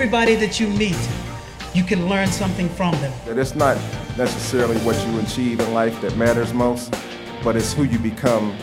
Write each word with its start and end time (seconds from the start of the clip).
Everybody 0.00 0.36
that 0.36 0.60
you 0.60 0.68
meet, 0.68 0.96
you 1.74 1.82
can 1.82 2.08
learn 2.08 2.28
something 2.28 2.68
from 2.68 2.92
them. 3.00 3.12
It's 3.26 3.56
not 3.56 3.76
necessarily 4.16 4.76
what 4.82 4.94
you 5.04 5.18
achieve 5.18 5.58
in 5.58 5.74
life 5.74 6.00
that 6.02 6.16
matters 6.16 6.54
most, 6.54 6.94
but 7.42 7.56
it's 7.56 7.72
who 7.72 7.82
you 7.82 7.98
become 7.98 8.56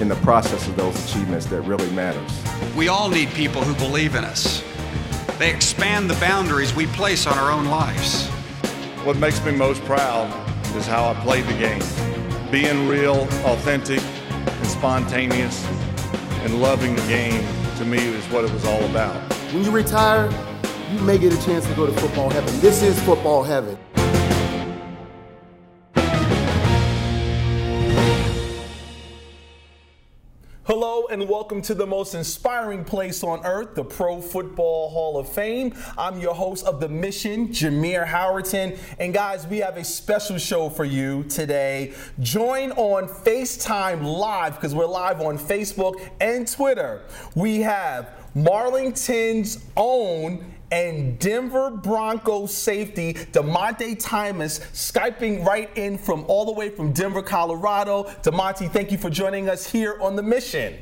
in 0.00 0.08
the 0.08 0.16
process 0.16 0.68
of 0.68 0.76
those 0.76 0.94
achievements 1.06 1.46
that 1.46 1.62
really 1.62 1.90
matters. 1.92 2.30
We 2.76 2.88
all 2.88 3.08
need 3.08 3.30
people 3.30 3.62
who 3.62 3.74
believe 3.76 4.14
in 4.14 4.26
us. 4.26 4.62
They 5.38 5.50
expand 5.50 6.10
the 6.10 6.20
boundaries 6.20 6.74
we 6.74 6.84
place 6.88 7.26
on 7.26 7.38
our 7.38 7.50
own 7.50 7.64
lives. 7.64 8.26
What 9.04 9.16
makes 9.16 9.42
me 9.42 9.52
most 9.52 9.82
proud 9.84 10.28
is 10.76 10.86
how 10.86 11.06
I 11.10 11.14
played 11.22 11.46
the 11.46 11.56
game. 11.56 11.82
Being 12.50 12.86
real, 12.86 13.22
authentic, 13.46 14.02
and 14.02 14.66
spontaneous, 14.66 15.64
and 16.42 16.60
loving 16.60 16.94
the 16.94 17.06
game 17.08 17.42
to 17.78 17.86
me 17.86 18.06
is 18.06 18.26
what 18.26 18.44
it 18.44 18.52
was 18.52 18.66
all 18.66 18.84
about. 18.84 19.16
When 19.54 19.64
you 19.64 19.70
retire, 19.70 20.30
you 20.94 21.00
may 21.00 21.18
get 21.18 21.32
a 21.32 21.44
chance 21.44 21.66
to 21.66 21.74
go 21.74 21.86
to 21.86 21.92
football 21.92 22.30
heaven. 22.30 22.60
This 22.60 22.82
is 22.82 23.00
football 23.02 23.42
heaven. 23.42 23.76
Hello 30.66 31.06
and 31.08 31.28
welcome 31.28 31.60
to 31.62 31.74
the 31.74 31.86
most 31.86 32.14
inspiring 32.14 32.84
place 32.84 33.22
on 33.22 33.44
earth, 33.44 33.74
the 33.74 33.84
Pro 33.84 34.20
Football 34.20 34.90
Hall 34.90 35.18
of 35.18 35.28
Fame. 35.28 35.74
I'm 35.98 36.20
your 36.20 36.34
host 36.34 36.64
of 36.64 36.80
The 36.80 36.88
Mission, 36.88 37.48
Jameer 37.48 38.06
Howerton. 38.06 38.78
And 38.98 39.12
guys, 39.12 39.46
we 39.46 39.58
have 39.58 39.76
a 39.76 39.84
special 39.84 40.38
show 40.38 40.70
for 40.70 40.84
you 40.84 41.24
today. 41.24 41.92
Join 42.20 42.70
on 42.72 43.08
FaceTime 43.08 44.02
Live, 44.04 44.54
because 44.54 44.74
we're 44.74 44.86
live 44.86 45.20
on 45.20 45.38
Facebook 45.38 46.00
and 46.20 46.50
Twitter. 46.50 47.02
We 47.34 47.60
have 47.60 48.23
Marlington's 48.34 49.64
own 49.76 50.54
and 50.72 51.18
Denver 51.20 51.70
Broncos 51.70 52.52
safety 52.52 53.14
Dymonte 53.14 53.96
Thomas 53.98 54.58
Skyping 54.72 55.44
right 55.44 55.70
in 55.76 55.96
from 55.96 56.24
all 56.26 56.44
the 56.44 56.52
way 56.52 56.68
from 56.68 56.92
Denver, 56.92 57.22
Colorado. 57.22 58.04
Dymonte, 58.22 58.70
thank 58.70 58.90
you 58.90 58.98
for 58.98 59.10
joining 59.10 59.48
us 59.48 59.70
here 59.70 59.96
on 60.00 60.16
the 60.16 60.22
mission. 60.22 60.74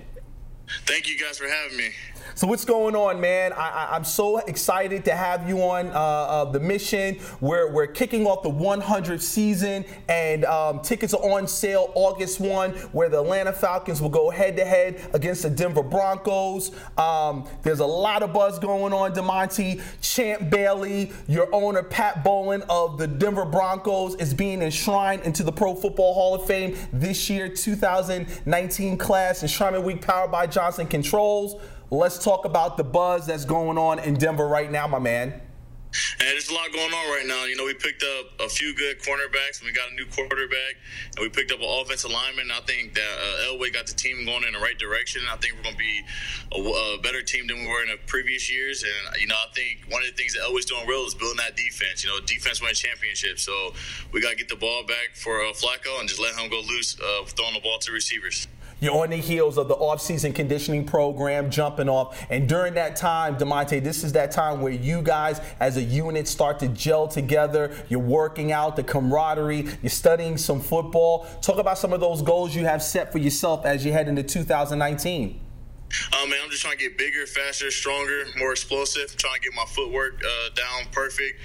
Thank 0.86 1.08
you 1.08 1.19
guys 1.19 1.39
for 1.39 1.48
having 1.48 1.77
me. 1.77 1.91
So 2.35 2.47
what's 2.47 2.65
going 2.65 2.97
on, 2.97 3.21
man? 3.21 3.53
I, 3.53 3.95
am 3.95 4.05
so 4.05 4.39
excited 4.39 5.05
to 5.05 5.15
have 5.15 5.47
you 5.47 5.59
on 5.59 5.89
uh, 5.89 5.93
uh, 5.93 6.45
the 6.47 6.61
mission. 6.61 7.19
We're, 7.41 7.71
we're 7.71 7.87
kicking 7.87 8.27
off 8.27 8.43
the 8.43 8.51
100th 8.51 9.21
season, 9.21 9.85
and 10.09 10.47
um, 10.47 10.81
tickets 10.81 11.13
are 11.13 11.23
on 11.31 11.47
sale 11.47 11.93
August 11.95 12.41
1, 12.41 12.71
where 12.93 13.11
the 13.11 13.21
Atlanta 13.21 13.53
Falcons 13.53 14.01
will 14.01 14.09
go 14.09 14.31
head 14.31 14.57
to 14.57 14.65
head 14.65 15.01
against 15.13 15.43
the 15.43 15.51
Denver 15.51 15.83
Broncos. 15.83 16.73
Um, 16.97 17.47
there's 17.63 17.81
a 17.81 17.87
lot 17.87 18.23
of 18.23 18.33
buzz 18.33 18.59
going 18.59 18.95
on, 18.95 19.13
Dymonte. 19.13 19.83
Champ 20.01 20.49
Bailey, 20.51 21.13
your 21.29 21.55
owner 21.55 21.83
Pat 21.83 22.25
Bowlen 22.25 22.63
of 22.71 22.97
the 22.97 23.07
Denver 23.07 23.45
Broncos, 23.45 24.15
is 24.15 24.33
being 24.33 24.63
enshrined 24.63 25.23
into 25.23 25.43
the 25.43 25.53
Pro 25.53 25.75
Football 25.75 26.15
Hall 26.15 26.35
of 26.35 26.47
Fame 26.47 26.77
this 26.95 27.29
year, 27.29 27.49
2019 27.51 28.97
class, 28.97 29.43
enshrinement 29.43 29.85
week 29.85 30.01
powered 30.01 30.33
by 30.33 30.47
Johnson 30.47 30.87
Controls. 30.87 31.57
Let's 31.93 32.17
talk 32.25 32.47
about 32.47 32.79
the 32.79 32.85
buzz 32.85 33.27
that's 33.27 33.45
going 33.45 33.77
on 33.77 33.98
in 33.98 34.15
Denver 34.15 34.48
right 34.48 34.73
now, 34.73 34.89
my 34.89 34.98
man. 34.98 35.29
And 35.29 35.41
there's 36.21 36.48
a 36.48 36.55
lot 36.55 36.73
going 36.73 36.91
on 36.91 37.07
right 37.12 37.27
now. 37.27 37.45
You 37.45 37.55
know, 37.55 37.67
we 37.67 37.75
picked 37.75 38.03
up 38.03 38.41
a 38.41 38.48
few 38.48 38.75
good 38.75 38.98
cornerbacks, 39.03 39.61
and 39.61 39.67
we 39.67 39.73
got 39.73 39.91
a 39.91 39.95
new 39.95 40.07
quarterback, 40.07 40.81
and 41.15 41.20
we 41.20 41.29
picked 41.29 41.53
up 41.53 41.61
an 41.61 41.69
offensive 41.69 42.11
lineman. 42.11 42.48
I 42.51 42.61
think 42.64 42.95
that 42.95 43.13
uh, 43.20 43.53
Elway 43.53 43.75
got 43.75 43.86
the 43.86 43.92
team 43.92 44.25
going 44.25 44.42
in 44.45 44.55
the 44.55 44.58
right 44.58 44.79
direction. 44.79 45.20
I 45.30 45.36
think 45.36 45.53
we're 45.55 45.64
going 45.64 45.77
to 45.77 45.85
be 45.85 46.01
a, 46.57 46.97
a, 46.97 46.98
better 47.03 47.20
team 47.20 47.47
than 47.47 47.58
we 47.58 47.69
were 47.69 47.83
in 47.83 47.91
the 47.91 47.98
previous 48.07 48.51
years. 48.51 48.85
And 48.85 49.20
you 49.20 49.27
know, 49.27 49.36
I 49.36 49.53
think 49.53 49.85
one 49.92 50.01
of 50.01 50.09
the 50.09 50.17
things 50.17 50.33
that 50.33 50.48
Elway's 50.48 50.64
doing 50.64 50.86
real 50.86 51.05
is 51.05 51.13
building 51.13 51.45
that 51.45 51.59
defense. 51.59 52.03
You 52.03 52.09
know, 52.09 52.24
defense 52.24 52.63
wins 52.63 52.80
championships, 52.80 53.42
so 53.42 53.74
we 54.13 54.23
got 54.23 54.30
to 54.30 54.36
get 54.36 54.48
the 54.48 54.57
ball 54.57 54.86
back 54.89 55.13
for 55.13 55.42
uh, 55.42 55.53
Flacco 55.53 56.01
and 56.01 56.09
just 56.09 56.23
let 56.23 56.35
him 56.35 56.48
go 56.48 56.63
loose, 56.63 56.97
uh, 56.98 57.27
throwing 57.27 57.53
the 57.53 57.61
ball 57.61 57.77
to 57.80 57.92
receivers. 57.92 58.48
You're 58.83 59.01
on 59.01 59.11
the 59.11 59.17
heels 59.17 59.59
of 59.59 59.69
the 59.69 59.75
off-season 59.75 60.33
conditioning 60.33 60.85
program 60.85 61.51
jumping 61.51 61.89
off. 61.89 62.20
And 62.31 62.48
during 62.48 62.75
that 62.75 62.97
time, 62.97 63.37
Dymonte, 63.37 63.81
this 63.81 64.03
is 64.03 64.11
that 64.15 64.33
time 64.33 64.61
where 64.61 64.73
you 64.73 65.03
guys 65.03 65.41
as 65.61 65.77
a 65.77 65.83
unit 65.83 66.27
start 66.27 66.59
to 66.59 66.69
gel 66.69 67.07
together. 67.07 67.73
You're 67.89 68.01
working 68.01 68.51
out 68.51 68.75
the 68.75 68.83
camaraderie. 68.83 69.69
You're 69.83 69.91
studying 69.91 70.37
some 70.37 70.61
football. 70.61 71.29
Talk 71.42 71.59
about 71.59 71.79
some 71.79 71.92
of 71.92 72.01
those 72.01 72.23
goals 72.23 72.57
you 72.57 72.65
have 72.65 72.83
set 72.83 73.13
for 73.13 73.19
yourself 73.19 73.65
as 73.65 73.85
you 73.87 73.92
head 73.92 74.09
into 74.09 74.25
2019. 74.25 75.39
Um, 76.21 76.31
man, 76.31 76.41
I'm 76.42 76.51
just 76.51 76.63
trying 76.63 76.77
to 76.77 76.83
get 76.83 76.98
bigger, 76.98 77.25
faster, 77.27 77.71
stronger, 77.71 78.25
more 78.37 78.51
explosive. 78.51 79.17
trying 79.17 79.35
to 79.35 79.41
get 79.41 79.55
my 79.55 79.67
footwork 79.67 80.21
uh, 80.25 80.48
down 80.57 80.91
perfect 80.91 81.39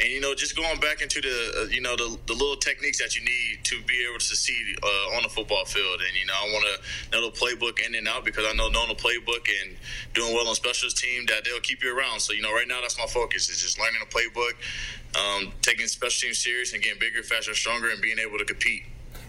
and 0.00 0.08
you 0.10 0.20
know 0.20 0.34
just 0.34 0.56
going 0.56 0.78
back 0.80 1.02
into 1.02 1.20
the 1.20 1.62
uh, 1.62 1.64
you 1.70 1.80
know 1.80 1.96
the, 1.96 2.18
the 2.26 2.32
little 2.32 2.56
techniques 2.56 2.98
that 2.98 3.16
you 3.16 3.24
need 3.24 3.64
to 3.64 3.82
be 3.82 4.06
able 4.08 4.18
to 4.18 4.24
succeed 4.24 4.78
uh, 4.82 5.16
on 5.16 5.22
the 5.22 5.28
football 5.28 5.64
field. 5.64 6.00
And 6.00 6.14
you 6.18 6.26
know 6.26 6.34
i 6.34 6.52
want 6.52 6.64
to 6.64 7.10
know 7.12 7.30
the 7.30 7.36
playbook 7.36 7.84
in 7.84 7.94
and 7.94 8.06
out 8.08 8.24
because 8.24 8.44
i 8.48 8.52
know 8.54 8.68
knowing 8.68 8.88
the 8.88 8.94
playbook 8.94 9.48
and 9.62 9.76
doing 10.14 10.34
well 10.34 10.48
on 10.48 10.54
specials 10.54 10.94
team 10.94 11.26
that 11.26 11.44
they'll 11.44 11.60
keep 11.60 11.82
you 11.82 11.96
around. 11.96 12.20
So 12.20 12.32
you 12.32 12.42
know 12.42 12.52
right 12.52 12.68
now 12.68 12.80
that's 12.80 12.98
my 12.98 13.06
focus 13.06 13.48
is 13.48 13.60
just 13.60 13.78
learning 13.78 14.00
the 14.00 14.06
playbook 14.06 14.54
um, 15.16 15.52
taking 15.62 15.86
special 15.86 16.28
teams 16.28 16.38
serious 16.38 16.72
and 16.72 16.82
getting 16.82 16.98
bigger 16.98 17.22
faster 17.22 17.54
stronger 17.54 17.90
and 17.90 18.00
being 18.00 18.18
able 18.18 18.38
to 18.38 18.44
compete 18.44 18.84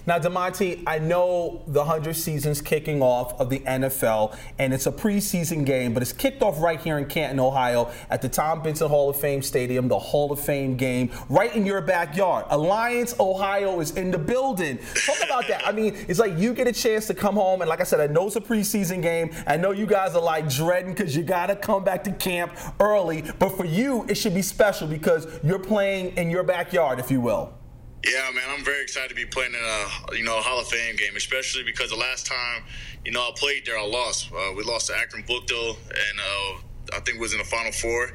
now, 0.06 0.18
Dymonte, 0.18 0.84
I 0.88 1.00
know 1.00 1.62
the 1.68 1.80
100 1.80 2.16
season's 2.16 2.62
kicking 2.62 3.02
off 3.02 3.40
of 3.40 3.50
the 3.50 3.60
NFL, 3.60 4.38
and 4.58 4.74
it's 4.74 4.88
a 4.88 4.92
preseason 4.92 5.66
game, 5.66 5.94
but 5.94 6.02
it's 6.02 6.14
kicked 6.14 6.42
off 6.42 6.60
right 6.62 6.80
here 6.80 6.98
in 6.98 7.06
Canton, 7.06 7.40
Ohio, 7.40 7.92
at 8.10 8.22
the 8.22 8.30
Tom 8.30 8.62
Benson 8.62 8.90
Hall 8.90 9.10
of 9.10 9.20
Fame 9.20 9.42
Stadium, 9.42 9.88
the 9.88 10.00
Hall 10.00 10.32
of 10.32 10.40
Fame 10.40 10.76
game, 10.76 11.12
right 11.30 11.56
in 11.56 11.66
your 11.66 11.82
backyard. 11.82 12.46
Alliance, 12.50 13.16
Ohio 13.20 13.80
is 13.80 13.92
in 13.92 14.12
the 14.12 14.18
building. 14.18 14.80
Talk 15.06 15.24
about 15.24 15.48
that. 15.48 15.68
I 15.68 15.72
mean, 15.72 15.96
it's 16.08 16.20
like 16.20 16.38
you 16.38 16.54
get 16.54 16.68
a 16.68 16.74
chance 16.74 17.08
to 17.08 17.14
come 17.14 17.36
home, 17.36 17.62
and 17.62 17.70
like 17.70 17.81
I 17.81 17.84
said, 17.84 18.00
I 18.00 18.12
know 18.12 18.28
it's 18.28 18.36
a 18.36 18.42
preseason 18.42 19.02
game. 19.02 19.31
I 19.46 19.58
know 19.58 19.72
you 19.72 19.86
guys 19.86 20.16
are 20.16 20.22
like 20.22 20.50
dreading 20.50 20.94
because 20.94 21.16
you 21.16 21.24
got 21.24 21.48
to 21.48 21.56
come 21.56 21.84
back 21.84 22.04
to 22.06 22.12
camp 22.14 22.54
early, 22.80 23.24
but 23.38 23.50
for 23.50 23.66
you, 23.66 24.06
it 24.08 24.16
should 24.16 24.34
be 24.34 24.42
special 24.42 24.88
because 24.88 25.28
you're 25.44 25.60
playing 25.60 26.16
in 26.18 26.30
your 26.30 26.44
backyard, 26.44 27.00
if 27.00 27.12
you 27.12 27.22
will. 27.22 27.59
Yeah, 28.04 28.32
man, 28.34 28.46
I'm 28.48 28.64
very 28.64 28.82
excited 28.82 29.10
to 29.10 29.16
be 29.16 29.26
playing 29.26 29.54
in 29.54 29.60
a 29.60 30.16
you 30.16 30.24
know 30.24 30.38
a 30.38 30.42
Hall 30.42 30.60
of 30.60 30.68
Fame 30.68 30.96
game, 30.96 31.16
especially 31.18 31.64
because 31.64 31.90
the 31.90 31.98
last 31.98 32.26
time 32.26 32.64
you 33.04 33.12
know 33.12 33.22
I 33.22 33.32
played 33.36 33.66
there, 33.66 33.78
I 33.78 33.86
lost. 33.86 34.32
Uh, 34.32 34.54
we 34.56 34.64
lost 34.64 34.88
to 34.88 34.96
Akron 34.96 35.24
Brookdale, 35.24 35.76
and 35.90 36.20
uh, 36.20 36.96
I 36.96 37.02
think 37.02 37.20
was 37.20 37.34
in 37.34 37.40
the 37.40 37.46
Final 37.46 37.74
Four 37.74 38.12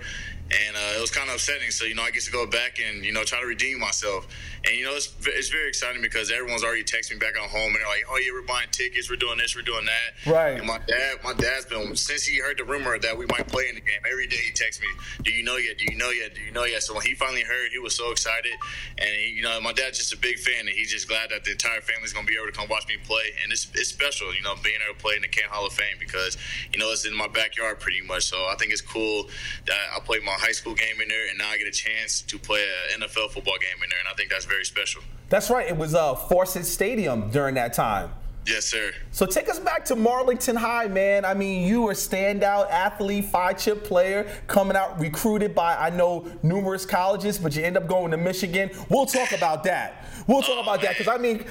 and 0.51 0.77
uh, 0.77 0.99
it 0.99 1.01
was 1.01 1.11
kind 1.11 1.29
of 1.29 1.37
upsetting. 1.37 1.71
So 1.71 1.85
you 1.85 1.95
know, 1.95 2.03
I 2.03 2.11
get 2.11 2.23
to 2.25 2.33
go 2.33 2.47
back 2.47 2.79
and 2.79 3.05
you 3.05 3.13
know 3.13 3.25
try 3.25 3.41
to 3.41 3.47
redeem 3.47 3.81
myself. 3.81 4.27
And 4.67 4.77
you 4.77 4.85
know, 4.85 4.95
it's, 4.95 5.13
it's 5.27 5.49
very 5.49 5.69
exciting 5.69 6.01
because 6.01 6.31
everyone's 6.31 6.65
already 6.65 6.85
texting 6.85 7.13
me 7.13 7.19
back 7.19 7.35
on 7.41 7.49
home, 7.49 7.73
and 7.73 7.77
they're 7.77 7.87
like, 7.87 8.05
"Oh 8.11 8.17
yeah, 8.17 8.33
we're 8.33 8.47
buying 8.47 8.69
tickets, 8.71 9.11
we're 9.11 9.17
doing 9.17 9.39
this, 9.39 9.57
we're 9.57 9.63
doing 9.63 9.87
that." 9.87 10.31
Right. 10.31 10.59
And 10.59 10.67
my 10.67 10.79
dad, 10.87 11.19
my 11.25 11.33
dad's 11.33 11.67
been 11.67 11.97
since 11.97 12.25
he 12.25 12.39
heard 12.39 12.59
the 12.59 12.65
rumor 12.65 12.99
that 12.99 13.17
we 13.17 13.27
might 13.27 13.49
play 13.49 13.69
in 13.69 13.75
the 13.75 13.81
game. 13.81 14.01
Every 14.11 14.27
day 14.27 14.37
he 14.37 14.53
texts 14.53 14.83
me, 14.83 14.89
"Do 15.23 15.33
you 15.33 15.43
know 15.45 15.57
yet? 15.57 15.79
Do 15.79 15.85
you 15.91 15.97
know 15.97 16.11
yet? 16.11 16.35
Do 16.35 16.43
you 16.43 16.53
know 16.53 16.65
yet?" 16.65 16.83
So 16.83 16.95
when 16.95 17.05
he 17.05 17.15
finally 17.15 17.43
heard, 17.43 17.73
he 17.73 17.79
was 17.79 17.95
so 17.95 18.11
excited. 18.11 18.53
And 18.99 19.09
he, 19.09 19.33
you 19.33 19.43
know, 19.43 19.61
my 19.61 19.73
dad's 19.73 19.99
just 19.99 20.13
a 20.13 20.19
big 20.19 20.39
fan, 20.39 20.61
and 20.61 20.71
he's 20.71 20.91
just 20.91 21.09
glad 21.09 21.31
that 21.31 21.45
the 21.45 21.53
entire 21.53 21.81
family's 21.81 22.13
gonna 22.13 22.27
be 22.27 22.37
able 22.37 22.47
to 22.47 22.53
come 22.53 22.69
watch 22.69 22.87
me 22.89 22.97
play. 23.05 23.33
And 23.43 23.53
it's 23.53 23.69
it's 23.75 23.89
special, 23.89 24.35
you 24.35 24.43
know, 24.43 24.55
being 24.63 24.81
able 24.85 24.97
to 24.97 25.01
play 25.01 25.17
in 25.17 25.23
the 25.23 25.29
Kent 25.29 25.49
Hall 25.49 25.67
of 25.67 25.73
Fame 25.73 25.97
because 25.99 26.37
you 26.73 26.79
know 26.79 26.93
it's 26.93 27.07
in 27.07 27.17
my 27.17 27.29
backyard 27.29 27.81
pretty 27.81 28.03
much. 28.03 28.25
So 28.25 28.37
I 28.37 28.55
think 28.59 28.73
it's 28.73 28.81
cool 28.83 29.29
that 29.67 29.81
I 29.95 30.01
played 30.01 30.23
my 30.23 30.34
high 30.35 30.53
school 30.53 30.75
game 30.75 31.01
in 31.01 31.09
there, 31.09 31.29
and 31.29 31.39
now 31.39 31.49
I 31.49 31.59
get 31.59 31.67
a 31.67 31.71
chance 31.71 32.23
to 32.23 32.39
play 32.39 32.65
an 32.95 33.03
NFL 33.03 33.31
football 33.31 33.57
game 33.61 33.83
in 33.83 33.91
there, 33.91 33.99
and 33.99 34.09
I 34.11 34.15
think 34.15 34.31
that's 34.31 34.45
very 34.45 34.65
special. 34.65 35.03
That's 35.29 35.51
right. 35.51 35.67
It 35.67 35.77
was 35.77 35.95
uh, 35.95 36.15
Fawcett 36.15 36.67
Stadium 36.67 37.31
during 37.31 37.55
that 37.57 37.73
time. 37.73 38.11
Yes, 38.47 38.67
sir. 38.67 38.93
So 39.11 39.25
take 39.25 39.49
us 39.49 39.59
back 39.59 39.85
to 39.87 39.97
Marlington 39.97 40.57
High, 40.57 40.87
man. 40.87 41.25
I 41.25 41.33
mean, 41.33 41.67
you 41.67 41.83
were 41.83 41.93
a 41.93 41.95
standout 41.95 42.71
athlete, 42.71 43.25
five 43.27 43.59
chip 43.59 43.85
player, 43.85 44.31
coming 44.47 44.77
out 44.77 45.01
recruited 45.01 45.55
by 45.55 45.77
I 45.77 45.91
know 45.91 46.31
numerous 46.43 46.85
colleges, 46.85 47.39
but 47.39 47.57
you 47.57 47.63
end 47.63 47.77
up 47.77 47.87
going 47.87 48.11
to 48.11 48.17
Michigan. 48.19 48.71
We'll 48.91 49.07
talk 49.07 49.33
about 49.33 49.65
that. 49.65 50.05
We'll 50.27 50.43
talk 50.43 50.57
oh, 50.59 50.63
about 50.63 50.77
man. 50.77 50.85
that 50.87 50.99
because 50.99 51.09
I 51.09 51.19
mean, 51.19 51.45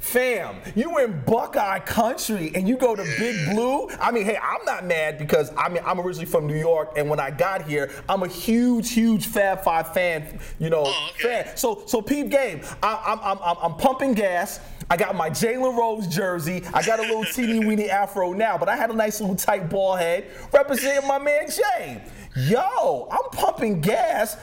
fam, 0.00 0.56
you 0.74 0.98
in 0.98 1.22
Buckeye 1.24 1.78
country 1.80 2.52
and 2.54 2.68
you 2.68 2.76
go 2.76 2.94
to 2.94 3.04
yeah. 3.04 3.18
Big 3.18 3.50
Blue. 3.50 3.88
I 4.00 4.10
mean, 4.10 4.24
hey, 4.24 4.36
I'm 4.36 4.64
not 4.66 4.84
mad 4.84 5.18
because 5.18 5.50
I 5.56 5.68
mean 5.68 5.82
I'm 5.86 6.00
originally 6.00 6.26
from 6.26 6.46
New 6.46 6.58
York, 6.58 6.92
and 6.96 7.08
when 7.08 7.20
I 7.20 7.30
got 7.30 7.66
here, 7.66 7.90
I'm 8.08 8.22
a 8.22 8.28
huge, 8.28 8.92
huge 8.92 9.26
Fab 9.26 9.62
Five 9.62 9.94
fan. 9.94 10.38
You 10.58 10.68
know, 10.68 10.84
oh, 10.86 11.10
okay. 11.14 11.44
fan. 11.44 11.56
So, 11.56 11.84
so 11.86 12.02
peep 12.02 12.28
game. 12.28 12.60
I, 12.82 13.02
I'm, 13.06 13.38
I'm, 13.40 13.56
I'm 13.62 13.78
pumping 13.78 14.12
gas. 14.14 14.60
I 14.90 14.96
got 14.96 15.14
my 15.14 15.30
Jalen 15.30 15.76
Rose 15.76 16.06
jersey. 16.06 16.62
I 16.72 16.82
got 16.82 16.98
a 16.98 17.02
little 17.02 17.24
teeny 17.24 17.64
weeny 17.64 17.90
afro 17.90 18.32
now, 18.32 18.58
but 18.58 18.68
I 18.68 18.76
had 18.76 18.90
a 18.90 18.94
nice 18.94 19.20
little 19.20 19.36
tight 19.36 19.70
ball 19.70 19.96
head 19.96 20.26
representing 20.52 21.06
my 21.08 21.18
man 21.18 21.48
Jay. 21.50 22.02
Yo, 22.36 23.08
I'm 23.10 23.30
pumping 23.30 23.80
gas. 23.80 24.36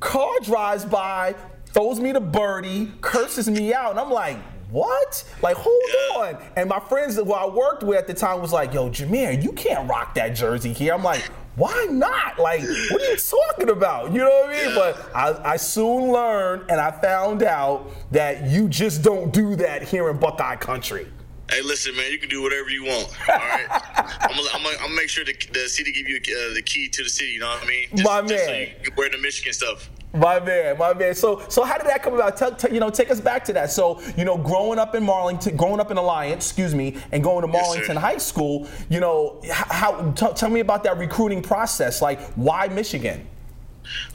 Car 0.00 0.40
drives 0.42 0.84
by, 0.84 1.34
throws 1.66 2.00
me 2.00 2.12
the 2.12 2.20
birdie, 2.20 2.92
curses 3.00 3.48
me 3.48 3.72
out, 3.72 3.90
and 3.92 4.00
I'm 4.00 4.10
like, 4.10 4.38
what? 4.70 5.24
Like, 5.42 5.56
hold 5.56 5.80
on. 6.16 6.42
And 6.56 6.68
my 6.68 6.80
friends 6.80 7.14
that 7.16 7.22
I 7.22 7.46
worked 7.46 7.82
with 7.82 7.98
at 7.98 8.06
the 8.06 8.14
time 8.14 8.40
was 8.40 8.52
like, 8.52 8.74
yo, 8.74 8.90
Jameer, 8.90 9.42
you 9.42 9.52
can't 9.52 9.88
rock 9.88 10.14
that 10.16 10.30
jersey 10.34 10.72
here. 10.72 10.92
I'm 10.92 11.04
like, 11.04 11.22
why 11.56 11.86
not? 11.90 12.38
Like, 12.38 12.60
what 12.60 13.00
are 13.02 13.10
you 13.10 13.16
talking 13.16 13.70
about? 13.70 14.12
You 14.12 14.18
know 14.18 14.28
what 14.28 14.50
I 14.50 14.66
mean? 14.66 14.74
But 14.74 15.10
I, 15.14 15.52
I 15.52 15.56
soon 15.56 16.12
learned 16.12 16.70
and 16.70 16.80
I 16.80 16.90
found 16.90 17.42
out 17.42 17.90
that 18.12 18.46
you 18.48 18.68
just 18.68 19.02
don't 19.02 19.32
do 19.32 19.56
that 19.56 19.82
here 19.82 20.10
in 20.10 20.18
Buckeye 20.18 20.56
country. 20.56 21.06
Hey, 21.50 21.62
listen, 21.62 21.96
man, 21.96 22.10
you 22.10 22.18
can 22.18 22.28
do 22.28 22.42
whatever 22.42 22.68
you 22.70 22.84
want. 22.84 23.08
All 23.28 23.36
right, 23.36 23.66
I'm 24.20 24.36
gonna, 24.36 24.48
I'm 24.52 24.62
gonna, 24.62 24.76
I'm 24.78 24.82
gonna 24.86 24.96
make 24.96 25.08
sure 25.08 25.24
the, 25.24 25.34
the 25.52 25.68
city 25.68 25.92
give 25.92 26.08
you 26.08 26.16
uh, 26.16 26.54
the 26.54 26.62
key 26.62 26.88
to 26.88 27.02
the 27.04 27.08
city. 27.08 27.30
You 27.30 27.40
know 27.40 27.48
what 27.48 27.62
I 27.62 27.66
mean? 27.66 27.88
Just, 27.94 28.04
My 28.04 28.20
just 28.22 28.44
so 28.44 28.50
man. 28.50 28.68
you 28.68 28.84
can 28.90 28.94
wear 28.96 29.08
the 29.10 29.18
Michigan 29.18 29.52
stuff. 29.52 29.88
My 30.18 30.40
man, 30.40 30.78
my 30.78 30.94
man. 30.94 31.14
So, 31.14 31.42
so 31.48 31.64
how 31.64 31.78
did 31.78 31.86
that 31.86 32.02
come 32.02 32.14
about? 32.14 32.36
Tell, 32.36 32.54
tell- 32.54 32.72
you 32.72 32.80
know, 32.80 32.90
take 32.90 33.10
us 33.10 33.20
back 33.20 33.44
to 33.46 33.52
that. 33.54 33.70
So, 33.70 34.00
you 34.16 34.24
know, 34.24 34.36
growing 34.36 34.78
up 34.78 34.94
in 34.94 35.04
Marlington, 35.04 35.56
growing 35.56 35.80
up 35.80 35.90
in 35.90 35.96
Alliance, 35.96 36.46
excuse 36.46 36.74
me, 36.74 36.96
and 37.12 37.22
going 37.22 37.46
to 37.46 37.52
Yes. 37.52 37.66
Marlington 37.76 37.96
High 37.96 38.18
School. 38.18 38.68
You 38.88 39.00
know, 39.00 39.40
how? 39.50 40.12
T- 40.12 40.32
tell 40.34 40.50
me 40.50 40.60
about 40.60 40.84
that 40.84 40.98
recruiting 40.98 41.42
process. 41.42 42.02
Like, 42.02 42.20
why 42.34 42.68
Michigan? 42.68 43.26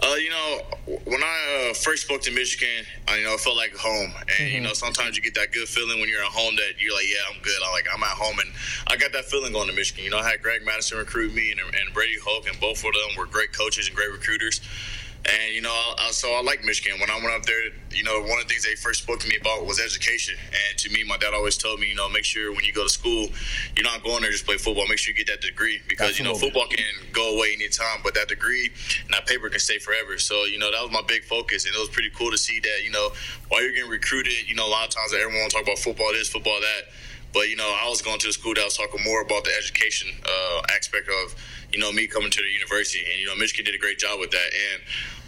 Uh, 0.04 0.16
you 0.16 0.30
know, 0.30 0.60
when 1.06 1.24
I 1.24 1.70
uh, 1.70 1.74
first 1.74 2.04
spoke 2.04 2.22
to 2.24 2.32
Michigan, 2.32 2.86
I, 3.08 3.20
you 3.20 3.24
know, 3.24 3.34
it 3.36 3.40
felt 3.40 3.56
like 3.56 3.74
home. 3.76 4.12
And 4.40 4.52
you 4.52 4.60
know, 4.60 4.74
sometimes 4.74 5.16
you 5.16 5.24
get 5.24 5.34
that 5.36 5.54
good 5.54 5.68
feeling 5.68 6.00
when 6.02 6.10
you're 6.10 6.22
at 6.22 6.28
home 6.32 6.56
that 6.58 6.74
you're 6.78 6.94
like, 6.94 7.06
yeah, 7.08 7.34
I'm 7.34 7.42
good. 7.42 7.56
I'm 7.66 7.72
like, 7.72 7.88
I'm 7.94 8.04
at 8.04 8.10
home, 8.10 8.38
and 8.40 8.50
I 8.88 8.98
got 8.98 9.14
that 9.14 9.26
feeling 9.26 9.54
going 9.54 9.70
to 9.70 9.74
Michigan. 9.74 10.04
You 10.04 10.10
know, 10.10 10.20
I 10.20 10.30
had 10.30 10.42
Greg 10.42 10.66
Mattison 10.66 10.98
recruit 10.98 11.34
me, 11.34 11.52
and, 11.52 11.60
and 11.62 11.94
Brady 11.94 12.18
Hoke, 12.22 12.48
and 12.50 12.60
both 12.60 12.84
of 12.84 12.92
them 12.94 13.18
were 13.18 13.26
great 13.28 13.54
coaches 13.54 13.88
and 13.88 13.96
great 13.96 14.12
recruiters. 14.12 14.60
And 15.26 15.54
you 15.54 15.62
know, 15.62 15.70
I, 15.72 16.08
I- 16.08 16.12
so 16.12 16.34
I 16.34 16.42
like 16.42 16.64
Michigan. 16.66 17.00
When 17.00 17.10
I 17.10 17.16
went 17.16 17.34
up 17.34 17.44
there, 17.44 17.70
you 17.92 18.04
know, 18.04 18.20
one 18.22 18.40
of 18.40 18.48
the 18.48 18.50
things 18.50 18.64
they 18.64 18.76
first 18.76 19.04
spoke 19.04 19.20
to 19.22 19.28
me 19.30 19.38
about 19.40 19.66
was 19.66 19.80
education. 19.80 20.36
And 20.70 20.78
to 20.80 20.90
me, 20.92 21.04
my 21.04 21.18
dad 21.18 21.34
always 21.34 21.58
told 21.58 21.80
me, 21.80 21.88
you 21.88 21.96
know, 21.96 22.10
make 22.10 22.26
sure 22.26 22.52
when 22.54 22.66
you 22.66 22.74
go 22.74 22.84
to 22.84 22.90
school, 22.90 23.28
you're 23.76 23.84
not 23.86 24.04
going 24.04 24.22
there 24.22 24.32
just 24.32 24.46
play 24.46 24.58
football. 24.58 24.86
Make 24.88 24.98
sure 24.98 25.14
you 25.14 25.18
get 25.24 25.28
that 25.28 25.42
degree 25.42 25.80
because 25.88 26.18
you 26.20 26.26
know 26.26 26.34
football 26.36 26.68
can 26.68 26.84
go 27.14 27.38
away 27.38 27.54
anytime, 27.54 28.00
but 28.04 28.14
that 28.16 28.28
degree 28.28 28.70
and 29.06 29.14
that 29.14 29.26
paper 29.26 29.50
can 29.50 29.60
stay 29.60 29.78
forever. 29.80 30.18
So 30.18 30.44
you 30.46 30.60
know, 30.60 30.72
that 30.72 30.82
was 30.82 30.92
my 30.92 31.02
big 31.08 31.24
focus, 31.24 31.66
and 31.66 31.74
it 31.76 31.80
was 31.80 31.90
pretty 31.90 32.10
cool 32.10 32.32
to 32.32 32.38
see 32.38 32.60
that. 32.60 32.84
You 32.84 32.92
know, 32.92 33.10
while 33.50 33.62
you're 33.64 33.72
getting 33.74 33.90
recruited, 33.90 34.48
you 34.50 34.56
know, 34.56 34.68
a 34.68 34.70
lot 34.72 34.88
of 34.88 34.94
times 34.94 35.14
everyone 35.14 35.40
want 35.40 35.52
to 35.52 35.58
talk 35.58 35.64
about 35.66 35.80
football 35.80 36.12
this, 36.12 36.28
football 36.30 36.60
that. 36.60 36.92
But 37.34 37.50
you 37.50 37.56
know, 37.56 37.76
I 37.82 37.88
was 37.90 38.02
going 38.02 38.20
to 38.20 38.28
a 38.30 38.34
school 38.34 38.54
that 38.56 38.66
was 38.66 38.78
talking 38.78 39.04
more 39.04 39.22
about 39.22 39.44
the 39.44 39.52
education 39.58 40.10
uh, 40.26 40.62
aspect 40.76 41.08
of 41.08 41.36
you 41.72 41.80
know 41.80 41.92
me 41.92 42.08
coming 42.08 42.32
to 42.32 42.42
the 42.42 42.50
university, 42.50 43.00
and 43.10 43.20
you 43.20 43.28
know, 43.28 43.36
Michigan 43.36 43.66
did 43.66 43.76
a 43.76 43.80
great 43.80 44.00
job 44.00 44.20
with 44.20 44.32
that. 44.32 44.50
And 44.74 44.84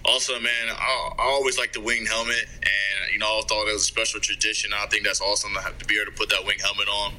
also, 0.05 0.39
man, 0.39 0.69
I, 0.69 1.11
I 1.17 1.23
always 1.23 1.57
liked 1.57 1.73
the 1.73 1.81
winged 1.81 2.07
helmet, 2.07 2.45
and 2.61 3.11
you 3.11 3.19
know, 3.19 3.27
I 3.27 3.41
thought 3.47 3.67
it 3.67 3.73
was 3.73 3.83
a 3.83 3.85
special 3.85 4.19
tradition. 4.19 4.71
I 4.75 4.85
think 4.87 5.05
that's 5.05 5.21
awesome 5.21 5.53
to 5.53 5.61
have 5.61 5.77
to 5.77 5.85
be 5.85 5.95
able 5.95 6.11
to 6.11 6.17
put 6.17 6.29
that 6.29 6.45
winged 6.45 6.61
helmet 6.61 6.87
on. 6.87 7.13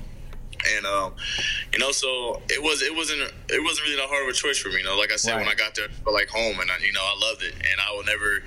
And 0.76 0.86
um, 0.86 1.14
you 1.72 1.78
know, 1.78 1.92
so 1.92 2.40
it 2.48 2.62
was 2.62 2.82
it 2.82 2.94
wasn't 2.94 3.20
it 3.48 3.62
wasn't 3.62 3.88
really 3.88 3.96
that 3.96 4.08
hard 4.08 4.24
of 4.24 4.28
a 4.28 4.32
choice 4.32 4.58
for 4.58 4.68
me. 4.68 4.78
You 4.78 4.84
know, 4.84 4.96
like 4.96 5.12
I 5.12 5.16
said, 5.16 5.36
when 5.38 5.48
I 5.48 5.54
got 5.54 5.74
there, 5.74 5.86
I 5.86 5.92
felt 5.92 6.14
like 6.14 6.28
home, 6.28 6.60
and 6.60 6.70
I, 6.70 6.78
you 6.84 6.92
know, 6.92 7.04
I 7.04 7.16
loved 7.20 7.42
it, 7.42 7.54
and 7.54 7.80
I 7.80 7.94
will 7.94 8.04
never. 8.04 8.42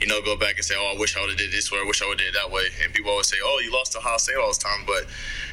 You 0.00 0.06
know, 0.06 0.22
go 0.22 0.36
back 0.36 0.54
and 0.54 0.64
say, 0.64 0.76
"Oh, 0.78 0.94
I 0.94 1.00
wish 1.00 1.16
I 1.16 1.20
would 1.20 1.30
have 1.30 1.38
did 1.38 1.50
this 1.50 1.72
way. 1.72 1.78
I 1.82 1.84
wish 1.84 2.00
I 2.02 2.06
would 2.06 2.20
have 2.20 2.30
did 2.30 2.36
it 2.36 2.38
that 2.40 2.52
way." 2.54 2.62
And 2.84 2.94
people 2.94 3.10
always 3.10 3.26
say, 3.26 3.38
"Oh, 3.42 3.60
you 3.64 3.72
lost 3.72 3.90
to 3.92 3.98
Ohio 3.98 4.16
State 4.16 4.36
all 4.36 4.46
this 4.46 4.56
time." 4.56 4.86
But 4.86 5.06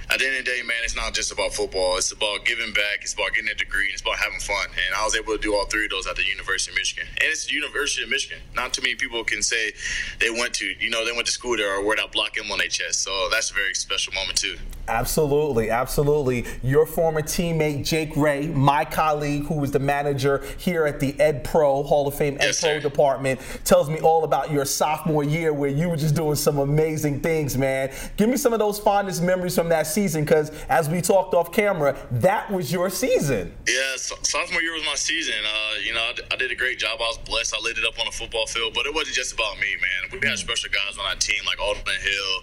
at 0.09 0.19
the 0.19 0.25
end 0.27 0.37
of 0.37 0.45
the 0.45 0.51
day, 0.51 0.61
man, 0.63 0.77
it's 0.83 0.95
not 0.95 1.13
just 1.13 1.31
about 1.31 1.53
football. 1.53 1.97
It's 1.97 2.11
about 2.11 2.45
giving 2.45 2.73
back. 2.73 2.99
It's 3.01 3.13
about 3.13 3.33
getting 3.33 3.49
a 3.49 3.55
degree. 3.55 3.87
It's 3.91 4.01
about 4.01 4.17
having 4.17 4.39
fun. 4.39 4.67
And 4.69 4.95
I 4.95 5.03
was 5.03 5.15
able 5.15 5.33
to 5.33 5.39
do 5.41 5.55
all 5.55 5.65
three 5.65 5.85
of 5.85 5.91
those 5.91 6.07
at 6.07 6.15
the 6.15 6.23
University 6.25 6.71
of 6.71 6.77
Michigan. 6.77 7.07
And 7.19 7.29
it's 7.29 7.45
the 7.45 7.53
University 7.53 8.03
of 8.03 8.09
Michigan. 8.09 8.39
Not 8.55 8.73
too 8.73 8.81
many 8.81 8.95
people 8.95 9.23
can 9.23 9.41
say 9.41 9.73
they 10.19 10.29
went 10.29 10.53
to, 10.55 10.65
you 10.79 10.89
know, 10.89 11.05
they 11.05 11.11
went 11.11 11.25
to 11.25 11.31
school 11.31 11.57
there 11.57 11.75
or 11.75 11.83
wear 11.85 11.95
that 11.97 12.11
block 12.11 12.37
M 12.37 12.51
on 12.51 12.59
their 12.59 12.67
chest. 12.67 13.01
So 13.01 13.29
that's 13.31 13.51
a 13.51 13.53
very 13.53 13.73
special 13.73 14.13
moment 14.13 14.37
too. 14.37 14.57
Absolutely, 14.87 15.71
absolutely. 15.71 16.45
Your 16.61 16.85
former 16.85 17.23
teammate 17.23 17.87
Jake 17.87 18.15
Ray, 18.15 18.47
my 18.47 18.85
colleague, 18.85 19.45
who 19.47 19.55
was 19.55 19.71
the 19.71 19.79
manager 19.79 20.43
here 20.59 20.85
at 20.85 20.99
the 20.99 21.19
Ed 21.19 21.43
Pro 21.43 21.81
Hall 21.81 22.07
of 22.07 22.13
Fame 22.15 22.35
Ed 22.35 22.45
Yes, 22.45 22.61
Pro 22.61 22.69
sir. 22.69 22.79
department, 22.81 23.39
tells 23.63 23.89
me 23.89 23.99
all 24.01 24.23
about 24.23 24.51
your 24.51 24.63
sophomore 24.65 25.23
year 25.23 25.51
where 25.53 25.71
you 25.71 25.89
were 25.89 25.97
just 25.97 26.13
doing 26.15 26.35
some 26.35 26.59
amazing 26.59 27.19
things, 27.21 27.57
man. 27.57 27.91
Give 28.15 28.29
me 28.29 28.37
some 28.37 28.53
of 28.53 28.59
those 28.59 28.77
fondest 28.79 29.23
memories 29.23 29.55
from 29.55 29.69
that 29.69 29.87
season, 29.95 30.25
because 30.25 30.51
as 30.69 30.89
we 30.89 31.01
talked 31.01 31.33
off 31.33 31.51
camera, 31.51 31.97
that 32.11 32.51
was 32.51 32.71
your 32.71 32.89
season. 32.89 33.53
Yeah, 33.67 33.95
so, 33.95 34.15
sophomore 34.21 34.61
year 34.61 34.73
was 34.73 34.85
my 34.85 34.95
season. 34.95 35.39
Uh, 35.43 35.79
you 35.83 35.93
know, 35.93 36.03
I, 36.03 36.13
d- 36.13 36.23
I 36.31 36.35
did 36.35 36.51
a 36.51 36.55
great 36.55 36.77
job. 36.77 36.99
I 36.99 37.07
was 37.07 37.17
blessed. 37.19 37.55
I 37.55 37.61
lit 37.63 37.77
it 37.77 37.85
up 37.85 37.97
on 37.99 38.05
the 38.05 38.11
football 38.11 38.45
field, 38.45 38.73
but 38.75 38.85
it 38.85 38.93
wasn't 38.93 39.15
just 39.15 39.33
about 39.33 39.55
me, 39.59 39.71
man. 39.79 40.19
We 40.21 40.27
had 40.27 40.37
special 40.37 40.69
guys 40.69 40.97
on 40.99 41.05
our 41.05 41.15
team 41.15 41.41
like 41.45 41.59
Alden 41.59 41.83
Hill. 41.85 42.35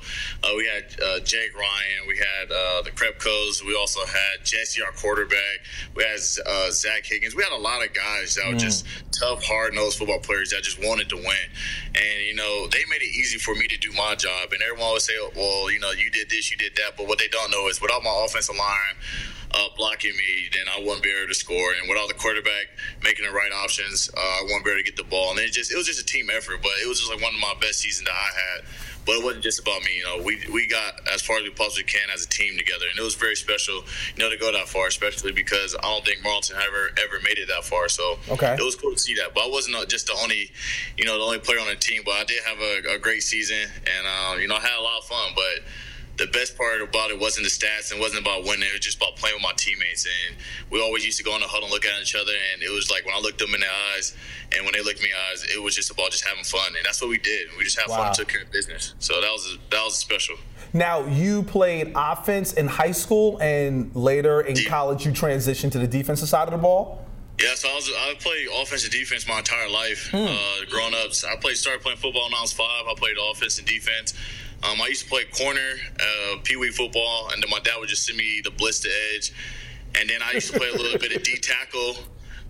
Uh, 0.43 0.57
we 0.57 0.67
had 0.67 0.85
uh, 1.01 1.21
Jake 1.21 1.55
Ryan. 1.55 2.01
We 2.09 2.17
had 2.17 2.51
uh, 2.51 2.83
the 2.83 2.91
Krepkos. 2.91 3.65
We 3.65 3.77
also 3.77 4.01
had 4.07 4.45
Jesse, 4.45 4.83
our 4.83 4.93
quarterback. 4.93 5.57
We 5.95 6.05
had 6.05 6.19
uh, 6.47 6.71
Zach 6.71 7.05
Higgins. 7.05 7.37
We 7.37 7.43
had 7.43 7.53
a 7.53 7.61
lot 7.61 7.85
of 7.85 7.93
guys 7.93 8.35
that 8.37 8.51
were 8.51 8.59
just 8.59 8.87
tough, 9.13 9.45
hard 9.45 9.75
nosed 9.75 9.99
football 9.99 10.21
players 10.21 10.51
that 10.51 10.63
just 10.63 10.83
wanted 10.83 11.09
to 11.11 11.17
win. 11.17 11.47
And, 11.95 12.25
you 12.27 12.35
know, 12.35 12.67
they 12.69 12.83
made 12.89 13.03
it 13.03 13.13
easy 13.15 13.39
for 13.39 13.55
me 13.55 13.69
to 13.69 13.79
do 13.79 13.93
my 13.93 14.15
job. 14.15 14.53
And 14.53 14.63
everyone 14.63 14.93
would 14.93 15.03
say, 15.03 15.15
well, 15.37 15.71
you 15.71 15.79
know, 15.79 15.91
you 15.91 16.11
did 16.11 16.31
this, 16.31 16.51
you 16.51 16.57
did 16.57 16.75
that. 16.77 16.97
But 16.97 17.09
what 17.09 17.19
they 17.19 17.29
don't 17.29 17.42
know 17.51 17.69
is 17.69 17.81
without 17.81 18.03
my 18.03 18.23
offensive 18.25 18.57
line, 18.57 18.97
uh, 19.55 19.69
blocking 19.77 20.13
me, 20.17 20.49
then 20.53 20.65
I 20.75 20.81
wouldn't 20.81 21.03
be 21.03 21.11
able 21.11 21.29
to 21.29 21.35
score. 21.35 21.73
And 21.79 21.89
without 21.89 22.09
the 22.09 22.15
quarterback 22.15 22.69
making 23.03 23.27
the 23.27 23.33
right 23.33 23.53
options, 23.53 24.11
uh, 24.17 24.21
I 24.21 24.41
wouldn't 24.45 24.65
be 24.65 24.71
able 24.71 24.81
to 24.81 24.85
get 24.85 24.97
the 24.97 25.05
ball. 25.05 25.31
And 25.33 25.41
it 25.41 25.53
just 25.53 25.73
it 25.73 25.77
was 25.77 25.87
just 25.87 26.01
a 26.01 26.07
team 26.07 26.29
effort, 26.35 26.59
but 26.63 26.73
it 26.83 26.89
was 26.89 27.01
just 27.01 27.11
like 27.13 27.21
one 27.21 27.35
of 27.35 27.41
my 27.41 27.55
best 27.61 27.81
seasons 27.81 28.07
that 28.09 28.15
I 28.15 28.31
had. 28.59 28.65
But 29.05 29.17
it 29.17 29.25
wasn't 29.25 29.43
just 29.43 29.59
about 29.59 29.83
me, 29.83 29.97
you 29.99 30.05
know. 30.05 30.23
We 30.23 30.39
we 30.55 30.69
got 30.69 30.95
as 31.13 31.21
far 31.23 31.37
as 31.39 31.43
we 31.43 31.51
possibly 31.51 31.83
can 31.83 32.09
as 32.15 32.25
a 32.25 32.29
team 32.29 32.57
together, 32.57 32.87
and 32.89 32.97
it 32.97 33.03
was 33.03 33.17
very 33.17 33.35
special, 33.35 33.75
you 34.15 34.23
know, 34.23 34.31
to 34.31 34.37
go 34.37 34.53
that 34.53 34.69
far, 34.69 34.87
especially 34.87 35.33
because 35.33 35.75
I 35.75 35.83
don't 35.83 36.05
think 36.05 36.21
Marlington 36.21 36.55
ever 36.55 36.91
ever 37.03 37.21
made 37.25 37.37
it 37.39 37.49
that 37.49 37.65
far. 37.65 37.89
So 37.89 38.21
Okay. 38.31 38.55
it 38.55 38.63
was 38.63 38.77
cool 38.77 38.93
to 38.93 38.99
see 38.99 39.17
that. 39.17 39.35
But 39.35 39.43
I 39.45 39.49
wasn't 39.49 39.75
uh, 39.75 39.87
just 39.87 40.07
the 40.07 40.15
only, 40.23 40.53
you 40.97 41.05
know, 41.05 41.19
the 41.19 41.25
only 41.25 41.41
player 41.41 41.59
on 41.59 41.67
the 41.67 41.75
team. 41.75 42.03
But 42.05 42.13
I 42.13 42.25
did 42.25 42.43
have 42.45 42.59
a, 42.61 42.95
a 42.95 42.99
great 43.01 43.25
season, 43.25 43.59
and 43.59 44.07
uh, 44.07 44.37
you 44.39 44.47
know, 44.47 44.55
I 44.55 44.61
had 44.61 44.79
a 44.79 44.83
lot 44.83 45.01
of 45.01 45.05
fun. 45.05 45.33
But 45.35 45.65
the 46.23 46.31
best 46.31 46.57
part 46.57 46.81
about 46.81 47.11
it 47.11 47.19
wasn't 47.19 47.43
the 47.45 47.51
stats 47.51 47.91
and 47.91 47.99
wasn't 48.01 48.21
about 48.23 48.45
winning. 48.45 48.69
It 48.69 48.73
was 48.73 48.81
just 48.81 48.97
about 48.99 49.17
playing 49.17 49.35
with 49.37 49.43
my 49.43 49.53
teammates. 49.57 50.07
And 50.07 50.37
we 50.71 50.81
always 50.81 51.05
used 51.05 51.19
to 51.19 51.25
go 51.25 51.35
in 51.35 51.41
the 51.41 51.49
huddle 51.49 51.65
and 51.65 51.73
look 51.73 51.85
at 51.85 52.01
each 52.01 52.15
other. 52.15 52.31
And 52.53 52.63
it 52.63 52.71
was 52.71 52.91
like 52.91 53.05
when 53.05 53.15
I 53.15 53.19
looked 53.19 53.39
them 53.41 53.53
in 53.55 53.61
the 53.61 53.67
eyes 53.97 54.15
and 54.55 54.65
when 54.65 54.73
they 54.73 54.83
looked 54.83 55.01
me 55.03 55.07
in 55.07 55.11
the 55.11 55.33
eyes, 55.33 55.45
it 55.53 55.61
was 55.61 55.75
just 55.75 55.91
about 55.91 56.13
just 56.13 56.25
having 56.25 56.45
fun. 56.45 56.77
And 56.77 56.85
that's 56.87 57.01
what 57.03 57.11
we 57.11 57.19
did. 57.19 57.49
We 57.59 57.65
just 57.65 57.77
had 57.77 57.87
fun 57.87 57.99
Wow. 57.99 58.07
and 58.07 58.15
took 58.15 58.29
care 58.29 58.43
of 58.43 58.53
business. 58.53 58.95
So 59.01 59.21
that 59.21 59.31
was 59.33 59.59
that 59.71 59.83
was 59.85 59.99
special. 59.99 60.37
Now, 60.75 61.05
you 61.07 61.43
played 61.43 61.93
offense 61.95 62.55
in 62.55 62.67
high 62.67 62.93
school, 62.93 63.37
and 63.43 63.95
later 63.95 64.41
in 64.41 64.57
Yeah. 64.57 64.71
college, 64.71 65.05
you 65.05 65.13
transitioned 65.13 65.73
to 65.73 65.79
the 65.79 65.87
defensive 65.87 66.29
side 66.31 66.49
of 66.49 66.53
the 66.53 66.59
ball. 66.59 67.05
Yeah, 67.41 67.55
so 67.57 67.69
I 67.69 67.75
was 67.75 67.91
I 67.91 68.15
played 68.21 68.47
offense 68.55 68.85
and 68.85 68.93
defense 68.93 69.27
my 69.27 69.39
entire 69.39 69.69
life. 69.69 70.09
Hmm. 70.11 70.17
Uh, 70.17 70.65
growing 70.71 70.95
up, 70.95 71.11
I 71.29 71.37
played 71.37 71.57
started 71.57 71.83
playing 71.83 71.99
football 71.99 72.25
when 72.25 72.35
I 72.35 72.41
was 72.43 72.53
five. 72.53 72.85
I 72.89 72.95
played 72.95 73.17
offense 73.31 73.59
and 73.59 73.67
defense. 73.67 74.15
Um, 74.63 74.81
I 74.81 74.89
used 74.89 75.03
to 75.05 75.09
play 75.09 75.25
corner, 75.25 75.61
uh, 75.99 76.37
pee 76.45 76.57
wee 76.57 76.71
football, 76.71 77.31
and 77.33 77.43
then 77.43 77.51
my 77.51 77.59
dad 77.61 77.79
would 77.81 77.89
just 77.89 78.07
send 78.07 78.17
me 78.17 78.41
the 78.45 78.51
blitz 78.51 78.81
to 78.81 78.89
edge. 79.15 79.33
And 79.99 80.09
then 80.09 80.21
I 80.23 80.33
used 80.33 80.53
to 80.53 80.59
play 80.59 80.69
a 80.69 80.77
little 80.77 80.99
bit 80.99 81.13
of 81.15 81.23
D 81.23 81.37
tackle 81.37 81.97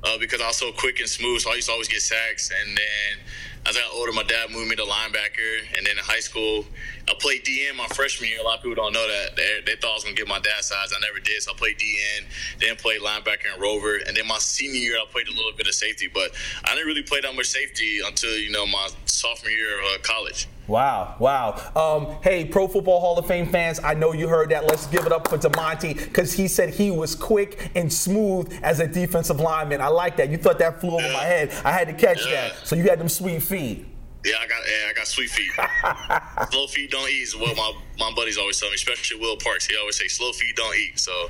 uh, 0.04 0.18
because 0.18 0.40
I 0.40 0.48
was 0.48 0.56
so 0.56 0.72
quick 0.72 1.00
and 1.00 1.08
smooth. 1.08 1.40
So 1.40 1.50
I 1.50 1.54
used 1.54 1.68
to 1.68 1.72
always 1.72 1.88
get 1.88 2.02
sacks. 2.02 2.50
And 2.50 2.76
then 2.76 3.24
as 3.66 3.76
I 3.76 3.80
got 3.80 3.94
older, 3.94 4.12
my 4.12 4.24
dad 4.24 4.50
moved 4.50 4.68
me 4.68 4.76
to 4.76 4.82
linebacker. 4.82 5.76
And 5.76 5.86
then 5.86 5.98
in 5.98 6.04
high 6.04 6.20
school, 6.20 6.64
I 7.08 7.14
played 7.18 7.44
DN 7.44 7.76
my 7.76 7.86
freshman 7.88 8.28
year. 8.28 8.40
A 8.40 8.44
lot 8.44 8.58
of 8.58 8.62
people 8.62 8.76
don't 8.76 8.92
know 8.92 9.06
that. 9.06 9.36
They, 9.36 9.60
they 9.64 9.76
thought 9.76 9.92
I 9.92 9.94
was 9.94 10.04
going 10.04 10.16
to 10.16 10.20
get 10.20 10.28
my 10.28 10.40
dad's 10.40 10.66
size. 10.66 10.92
I 10.96 11.00
never 11.00 11.18
did. 11.18 11.42
So 11.42 11.52
I 11.52 11.54
played 11.54 11.78
DN, 11.78 12.24
then 12.60 12.76
played 12.76 13.00
linebacker 13.00 13.52
and 13.52 13.60
rover. 13.60 13.96
And 13.96 14.16
then 14.16 14.26
my 14.26 14.38
senior 14.38 14.80
year, 14.80 14.96
I 14.96 15.04
played 15.10 15.28
a 15.28 15.32
little 15.32 15.52
bit 15.56 15.66
of 15.66 15.74
safety. 15.74 16.08
But 16.12 16.32
I 16.64 16.74
didn't 16.74 16.86
really 16.86 17.02
play 17.02 17.20
that 17.20 17.34
much 17.34 17.46
safety 17.46 18.00
until, 18.04 18.36
you 18.36 18.50
know, 18.50 18.66
my 18.66 18.88
sophomore 19.06 19.50
year 19.50 19.80
of 19.80 19.86
uh, 19.86 19.98
college. 20.02 20.48
Wow, 20.68 21.16
wow. 21.18 21.60
Um, 21.74 22.16
hey, 22.22 22.44
Pro 22.44 22.68
Football 22.68 23.00
Hall 23.00 23.18
of 23.18 23.26
Fame 23.26 23.48
fans, 23.48 23.80
I 23.82 23.94
know 23.94 24.12
you 24.12 24.28
heard 24.28 24.50
that. 24.50 24.64
Let's 24.66 24.86
give 24.86 25.04
it 25.06 25.12
up 25.12 25.28
for 25.28 25.36
Dymonte 25.36 25.94
because 26.04 26.32
he 26.32 26.46
said 26.46 26.70
he 26.70 26.90
was 26.90 27.14
quick 27.14 27.70
and 27.74 27.92
smooth 27.92 28.56
as 28.62 28.78
a 28.80 28.86
defensive 28.86 29.40
lineman. 29.40 29.80
I 29.80 29.88
like 29.88 30.16
that. 30.18 30.30
You 30.30 30.36
thought 30.38 30.58
that 30.60 30.80
flew 30.80 30.94
over 30.94 31.06
Yeah. 31.06 31.12
my 31.12 31.24
head. 31.24 31.52
I 31.64 31.72
had 31.72 31.88
to 31.88 31.94
catch 31.94 32.24
Yeah. 32.24 32.48
that. 32.48 32.66
So 32.66 32.76
you 32.76 32.84
had 32.84 33.00
them 33.00 33.08
sweet 33.08 33.42
feet. 33.42 33.86
Yeah, 34.24 34.36
I 34.40 34.46
got 34.46 34.60
yeah, 34.68 34.88
I 34.88 34.92
got 34.92 35.08
sweet 35.08 35.30
feet. 35.30 35.50
slow 36.52 36.68
feet 36.68 36.92
don't 36.92 37.08
eat 37.10 37.22
is 37.22 37.34
what 37.36 37.56
my, 37.56 37.72
my 37.98 38.12
buddies 38.14 38.38
always 38.38 38.60
tell 38.60 38.68
me, 38.68 38.76
especially 38.76 39.18
Will 39.18 39.36
Parks. 39.36 39.66
He 39.66 39.76
always 39.76 39.96
say 39.98 40.06
slow 40.06 40.32
feet 40.32 40.54
don't 40.54 40.76
eat. 40.76 40.96
So 41.00 41.28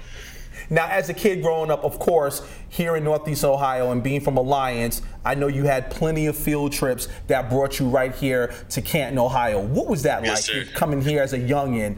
Now, 0.70 0.88
as 0.88 1.08
a 1.08 1.14
kid 1.14 1.42
growing 1.42 1.70
up, 1.70 1.84
of 1.84 1.98
course, 1.98 2.42
here 2.68 2.96
in 2.96 3.04
Northeast 3.04 3.44
Ohio 3.44 3.90
and 3.92 4.02
being 4.02 4.20
from 4.20 4.36
Alliance, 4.36 5.02
I 5.24 5.34
know 5.34 5.46
you 5.46 5.64
had 5.64 5.90
plenty 5.90 6.26
of 6.26 6.36
field 6.36 6.72
trips 6.72 7.08
that 7.26 7.50
brought 7.50 7.78
you 7.78 7.88
right 7.88 8.14
here 8.14 8.52
to 8.70 8.82
Canton, 8.82 9.18
Ohio. 9.18 9.60
What 9.60 9.86
was 9.88 10.02
that 10.02 10.24
Yes, 10.24 10.48
like, 10.48 10.66
sir. 10.66 10.72
coming 10.74 11.00
here 11.00 11.22
as 11.22 11.32
a 11.32 11.38
youngin'? 11.38 11.96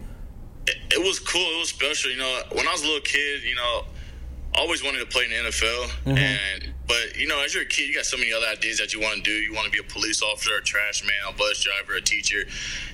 it, 0.66 0.76
it 0.92 1.06
was 1.06 1.18
cool. 1.18 1.42
It 1.42 1.58
was 1.58 1.68
special. 1.68 2.10
You 2.10 2.18
know, 2.18 2.42
when 2.52 2.66
I 2.66 2.72
was 2.72 2.82
a 2.82 2.86
little 2.86 3.00
kid, 3.02 3.42
you 3.42 3.54
know, 3.54 3.84
I 4.54 4.60
always 4.60 4.82
wanted 4.84 5.00
to 5.00 5.06
play 5.06 5.24
in 5.24 5.30
the 5.30 5.36
NFL. 5.36 5.84
Mm-hmm. 6.06 6.16
And 6.16 6.74
but 6.86 7.16
you 7.16 7.26
know, 7.26 7.42
as 7.42 7.54
you're 7.54 7.64
a 7.64 7.66
kid, 7.66 7.88
you 7.88 7.94
got 7.94 8.04
so 8.04 8.16
many 8.16 8.32
other 8.32 8.46
ideas 8.46 8.78
that 8.78 8.92
you 8.94 9.00
want 9.00 9.16
to 9.16 9.22
do. 9.22 9.32
You 9.32 9.52
want 9.54 9.66
to 9.66 9.70
be 9.70 9.78
a 9.78 9.90
police 9.90 10.22
officer, 10.22 10.56
a 10.56 10.62
trash 10.62 11.02
man, 11.02 11.12
a 11.28 11.36
bus 11.36 11.62
driver, 11.62 11.94
a 11.94 12.00
teacher. 12.00 12.44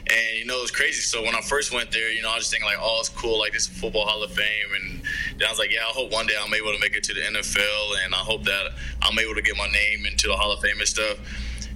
And 0.06 0.38
you 0.38 0.46
know, 0.46 0.58
it 0.58 0.62
was 0.62 0.70
crazy. 0.70 1.00
So 1.02 1.22
when 1.22 1.34
I 1.34 1.40
first 1.42 1.72
went 1.72 1.92
there, 1.92 2.10
you 2.10 2.22
know, 2.22 2.30
I 2.30 2.34
was 2.36 2.44
just 2.44 2.52
thinking 2.52 2.68
like, 2.68 2.78
oh, 2.80 2.98
it's 3.00 3.08
cool. 3.08 3.38
Like 3.38 3.52
this 3.52 3.68
is 3.68 3.78
football 3.78 4.06
Hall 4.06 4.22
of 4.22 4.32
Fame, 4.32 4.74
and 4.82 4.99
And 5.40 5.46
I 5.46 5.50
was 5.50 5.58
like, 5.58 5.72
yeah, 5.72 5.80
I 5.80 5.92
hope 5.92 6.12
one 6.12 6.26
day 6.26 6.34
I'm 6.38 6.52
able 6.52 6.70
to 6.72 6.78
make 6.78 6.94
it 6.94 7.02
to 7.04 7.14
the 7.14 7.20
NFL, 7.20 8.04
and 8.04 8.14
I 8.14 8.18
hope 8.18 8.44
that 8.44 8.72
I'm 9.00 9.18
able 9.18 9.34
to 9.34 9.40
get 9.40 9.56
my 9.56 9.68
name 9.68 10.04
into 10.04 10.28
the 10.28 10.34
Hall 10.34 10.52
of 10.52 10.60
Fame 10.60 10.78
and 10.78 10.86
stuff. 10.86 11.16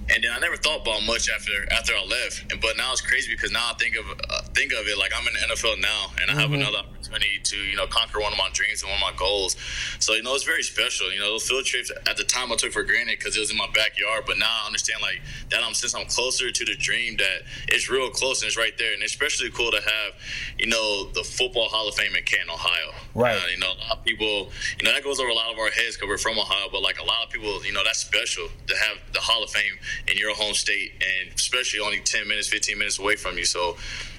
And 0.07 0.23
then 0.23 0.31
I 0.31 0.39
never 0.39 0.55
thought 0.55 0.81
about 0.81 1.03
much 1.03 1.29
after 1.29 1.51
after 1.71 1.93
I 1.93 2.03
left. 2.05 2.51
And 2.51 2.61
but 2.61 2.77
now 2.77 2.91
it's 2.91 3.01
crazy 3.01 3.31
because 3.31 3.51
now 3.51 3.71
I 3.71 3.73
think 3.73 3.95
of 3.97 4.05
uh, 4.29 4.41
think 4.53 4.71
of 4.73 4.87
it 4.87 4.97
like 4.97 5.11
I'm 5.15 5.25
in 5.27 5.33
the 5.33 5.55
NFL 5.55 5.81
now, 5.81 6.11
and 6.21 6.29
I 6.31 6.39
have 6.39 6.45
Mm-hmm. 6.51 6.61
another 6.61 6.77
opportunity 6.77 7.39
to 7.43 7.57
you 7.57 7.75
know 7.75 7.87
conquer 7.87 8.19
one 8.21 8.31
of 8.31 8.37
my 8.37 8.49
dreams 8.53 8.83
and 8.83 8.91
one 8.91 9.01
of 9.01 9.13
my 9.13 9.17
goals. 9.17 9.55
So 9.99 10.13
you 10.13 10.21
know 10.21 10.35
it's 10.35 10.43
very 10.43 10.61
special. 10.61 11.11
You 11.11 11.19
know 11.19 11.31
those 11.31 11.47
field 11.49 11.65
trips 11.65 11.91
at 12.07 12.17
the 12.17 12.23
time 12.23 12.51
I 12.51 12.55
took 12.55 12.71
for 12.71 12.83
granted 12.83 13.17
because 13.17 13.35
it 13.35 13.39
was 13.39 13.49
in 13.49 13.57
my 13.57 13.67
backyard, 13.73 14.25
but 14.27 14.37
now 14.37 14.45
I 14.63 14.67
understand 14.67 15.01
like 15.01 15.21
that 15.49 15.63
I'm 15.63 15.73
since 15.73 15.95
I'm 15.95 16.05
closer 16.05 16.51
to 16.51 16.65
the 16.65 16.75
dream 16.75 17.17
that 17.17 17.41
it's 17.69 17.89
real 17.89 18.09
close 18.11 18.41
and 18.43 18.47
it's 18.47 18.57
right 18.57 18.77
there, 18.77 18.93
and 18.93 19.01
it's 19.01 19.11
especially 19.13 19.49
cool 19.49 19.71
to 19.71 19.81
have 19.81 20.13
you 20.59 20.67
know 20.67 21.09
the 21.11 21.23
Football 21.23 21.67
Hall 21.69 21.87
of 21.89 21.95
Fame 21.95 22.15
in 22.15 22.23
Canton, 22.23 22.51
Ohio. 22.51 22.93
Right. 23.15 23.35
Uh, 23.41 23.47
you 23.51 23.57
know 23.57 23.71
a 23.73 23.79
lot 23.89 23.97
of 23.99 24.03
people 24.05 24.51
you 24.77 24.85
know 24.85 24.93
that 24.93 25.03
goes 25.03 25.19
over 25.19 25.29
a 25.29 25.33
lot 25.33 25.51
of 25.51 25.57
our 25.57 25.71
heads 25.71 25.97
because 25.97 26.09
we're 26.09 26.17
from 26.19 26.37
Ohio, 26.37 26.69
but 26.71 26.83
like 26.83 26.99
a 26.99 27.05
lot 27.05 27.25
of 27.25 27.31
people 27.31 27.65
you 27.65 27.73
know 27.73 27.81
that's 27.83 27.99
special 27.99 28.47
to 28.67 28.75
have 28.77 28.97
the 29.13 29.19
Hall 29.19 29.43
of 29.43 29.49
Fame 29.49 29.73
in 30.07 30.17
your 30.17 30.35
home 30.35 30.53
state, 30.53 30.93
and 31.01 31.33
especially 31.33 31.79
only 31.79 31.99
10 31.99 32.27
minutes, 32.27 32.47
15 32.47 32.77
minutes 32.77 32.99
away 32.99 33.15
from 33.15 33.37
you. 33.37 33.45
So 33.45 33.77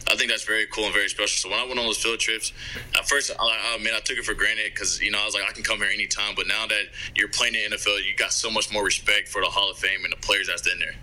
I 0.09 0.15
think 0.15 0.31
that's 0.31 0.45
very 0.45 0.67
cool 0.67 0.85
and 0.85 0.95
very 0.95 1.09
special. 1.09 1.37
So 1.37 1.51
when 1.51 1.59
I 1.59 1.67
went 1.67 1.79
on 1.79 1.87
those 1.87 1.99
field 1.99 2.21
trips, 2.21 2.53
at 2.97 3.09
first, 3.09 3.31
I, 3.39 3.73
I 3.73 3.77
admit 3.77 3.93
I 3.95 4.01
took 4.01 4.19
it 4.19 4.25
for 4.25 4.35
granted 4.35 4.73
because 4.73 5.01
you 5.01 5.11
know 5.11 5.19
I 5.21 5.25
was 5.25 5.35
like 5.35 5.45
I 5.49 5.53
can 5.53 5.65
come 5.65 5.79
here 5.79 5.91
anytime. 5.93 6.35
But 6.37 6.47
now 6.47 6.67
that 6.67 6.85
you're 7.15 7.29
playing 7.29 7.55
in 7.55 7.71
the 7.71 7.77
NFL, 7.77 7.99
you 8.09 8.15
got 8.17 8.33
so 8.33 8.51
much 8.51 8.73
more 8.73 8.85
respect 8.85 9.29
for 9.29 9.41
the 9.41 9.49
Hall 9.49 9.71
of 9.71 9.79
Fame 9.79 10.05
and 10.05 10.13
the 10.13 10.19
players 10.19 10.47
that's 10.47 10.71
in 10.71 10.79
there. 10.79 10.95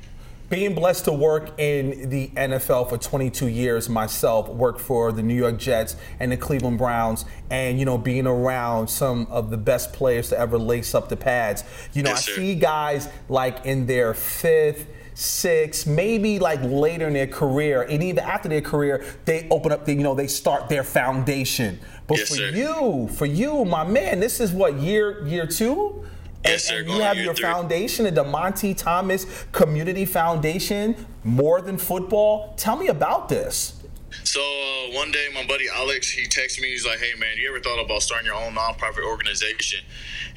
Being 0.53 0.75
blessed 0.75 1.05
to 1.05 1.11
work 1.11 1.59
in 1.59 2.11
the 2.11 2.27
NFL 2.35 2.87
for 2.87 2.95
22 2.99 3.47
years 3.47 3.89
myself, 3.89 4.47
worked 4.49 4.79
for 4.79 5.11
the 5.11 5.23
New 5.23 5.33
York 5.33 5.57
Jets 5.57 5.95
and 6.19 6.31
the 6.31 6.37
Cleveland 6.37 6.77
Browns, 6.77 7.25
and 7.49 7.79
you 7.79 7.85
know, 7.85 7.97
being 7.97 8.27
around 8.27 8.87
some 8.87 9.25
of 9.31 9.49
the 9.49 9.57
best 9.57 9.93
players 9.93 10.29
to 10.29 10.37
ever 10.39 10.59
lace 10.59 10.93
up 10.93 11.09
the 11.09 11.17
pads. 11.17 11.63
You 11.93 12.03
know, 12.03 12.11
Yes, 12.11 12.27
I 12.27 12.31
sir. 12.31 12.35
see 12.35 12.53
guys 12.53 13.09
like 13.29 13.65
in 13.65 13.87
their 13.87 14.13
fifth, 14.13 14.85
sixth, 15.15 15.87
maybe 15.87 16.37
like 16.37 16.59
later 16.61 17.07
in 17.07 17.13
their 17.13 17.25
career, 17.25 17.81
and 17.81 18.03
even 18.03 18.19
after 18.19 18.47
their 18.47 18.61
career, 18.61 19.03
they 19.25 19.47
open 19.49 19.71
up, 19.71 19.85
the, 19.85 19.93
you 19.95 20.03
know, 20.03 20.13
they 20.13 20.27
start 20.27 20.69
their 20.69 20.83
foundation. 20.83 21.79
But 22.05 22.19
Yes, 22.19 22.29
for 22.29 22.35
sir. 22.35 22.49
you, 22.49 23.07
for 23.15 23.25
you, 23.25 23.65
my 23.65 23.85
man, 23.85 24.19
this 24.19 24.39
is 24.39 24.51
what 24.51 24.75
year 24.75 25.25
year 25.25 25.47
two. 25.47 26.05
Yes, 26.45 26.69
and, 26.69 26.79
and 26.79 26.89
you 26.89 27.01
have 27.01 27.17
your 27.17 27.33
three. 27.33 27.43
foundation, 27.43 28.05
the 28.05 28.11
Dymonte 28.11 28.75
Thomas 28.75 29.45
Community 29.51 30.05
Foundation, 30.05 31.05
more 31.23 31.61
than 31.61 31.77
football. 31.77 32.53
Tell 32.57 32.75
me 32.75 32.87
about 32.87 33.29
this. 33.29 33.79
So 34.23 34.41
uh, 34.41 34.95
one 34.95 35.11
day, 35.11 35.27
my 35.33 35.45
buddy 35.47 35.65
Alex, 35.73 36.09
he 36.09 36.27
texted 36.27 36.61
me. 36.61 36.69
He's 36.69 36.85
like, 36.85 36.99
"Hey 36.99 37.17
man, 37.17 37.37
you 37.37 37.49
ever 37.49 37.59
thought 37.59 37.83
about 37.83 38.01
starting 38.01 38.25
your 38.27 38.35
own 38.35 38.53
nonprofit 38.53 39.05
organization?" 39.05 39.79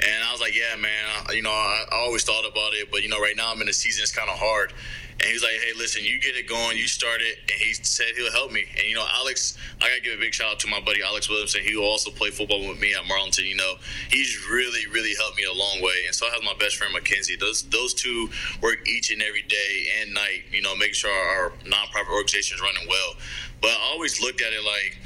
And 0.00 0.24
I 0.24 0.32
was 0.32 0.40
like, 0.40 0.56
"Yeah, 0.56 0.76
man. 0.76 1.04
I, 1.28 1.32
you 1.32 1.42
know, 1.42 1.50
I, 1.50 1.84
I 1.92 1.96
always 1.96 2.24
thought 2.24 2.46
about 2.48 2.72
it, 2.74 2.90
but 2.90 3.02
you 3.02 3.08
know, 3.08 3.20
right 3.20 3.36
now 3.36 3.52
I'm 3.52 3.60
in 3.60 3.68
a 3.68 3.72
season. 3.72 4.02
It's 4.02 4.12
kind 4.12 4.30
of 4.30 4.38
hard." 4.38 4.72
And 5.18 5.28
he 5.28 5.32
was 5.32 5.42
like, 5.42 5.52
"Hey, 5.52 5.72
listen, 5.76 6.04
you 6.04 6.20
get 6.20 6.36
it 6.36 6.46
going. 6.46 6.76
You 6.76 6.86
start 6.86 7.22
it." 7.22 7.38
And 7.50 7.58
he 7.58 7.72
said 7.72 8.06
he'll 8.16 8.32
help 8.32 8.52
me. 8.52 8.64
And 8.76 8.84
you 8.86 8.94
know, 8.94 9.06
Alex, 9.16 9.56
I 9.80 9.88
gotta 9.88 10.00
give 10.02 10.18
a 10.18 10.20
big 10.20 10.34
shout 10.34 10.52
out 10.52 10.60
to 10.60 10.68
my 10.68 10.80
buddy 10.80 11.02
Alex 11.02 11.28
Williamson. 11.28 11.62
He 11.62 11.76
also 11.76 12.10
play 12.10 12.30
football 12.30 12.66
with 12.68 12.80
me 12.80 12.94
at 12.94 13.04
Marlington. 13.04 13.48
You 13.48 13.56
know, 13.56 13.74
he's 14.10 14.46
really, 14.50 14.86
really 14.92 15.14
helped 15.16 15.36
me 15.38 15.44
a 15.44 15.52
long 15.52 15.80
way. 15.80 16.04
And 16.06 16.14
so 16.14 16.26
I 16.26 16.30
have 16.30 16.42
my 16.42 16.54
best 16.58 16.76
friend 16.76 16.92
Mackenzie. 16.92 17.36
Those 17.36 17.62
those 17.70 17.94
two 17.94 18.28
work 18.60 18.86
each 18.88 19.10
and 19.10 19.22
every 19.22 19.42
day 19.42 19.88
and 20.00 20.12
night. 20.12 20.44
You 20.52 20.60
know, 20.60 20.76
making 20.76 20.94
sure 20.94 21.10
our 21.10 21.52
nonprofit 21.64 22.12
organization 22.12 22.56
is 22.56 22.60
running 22.60 22.86
well. 22.88 23.14
But 23.62 23.70
I 23.70 23.90
always 23.92 24.20
looked 24.20 24.42
at 24.42 24.52
it 24.52 24.64
like 24.64 24.98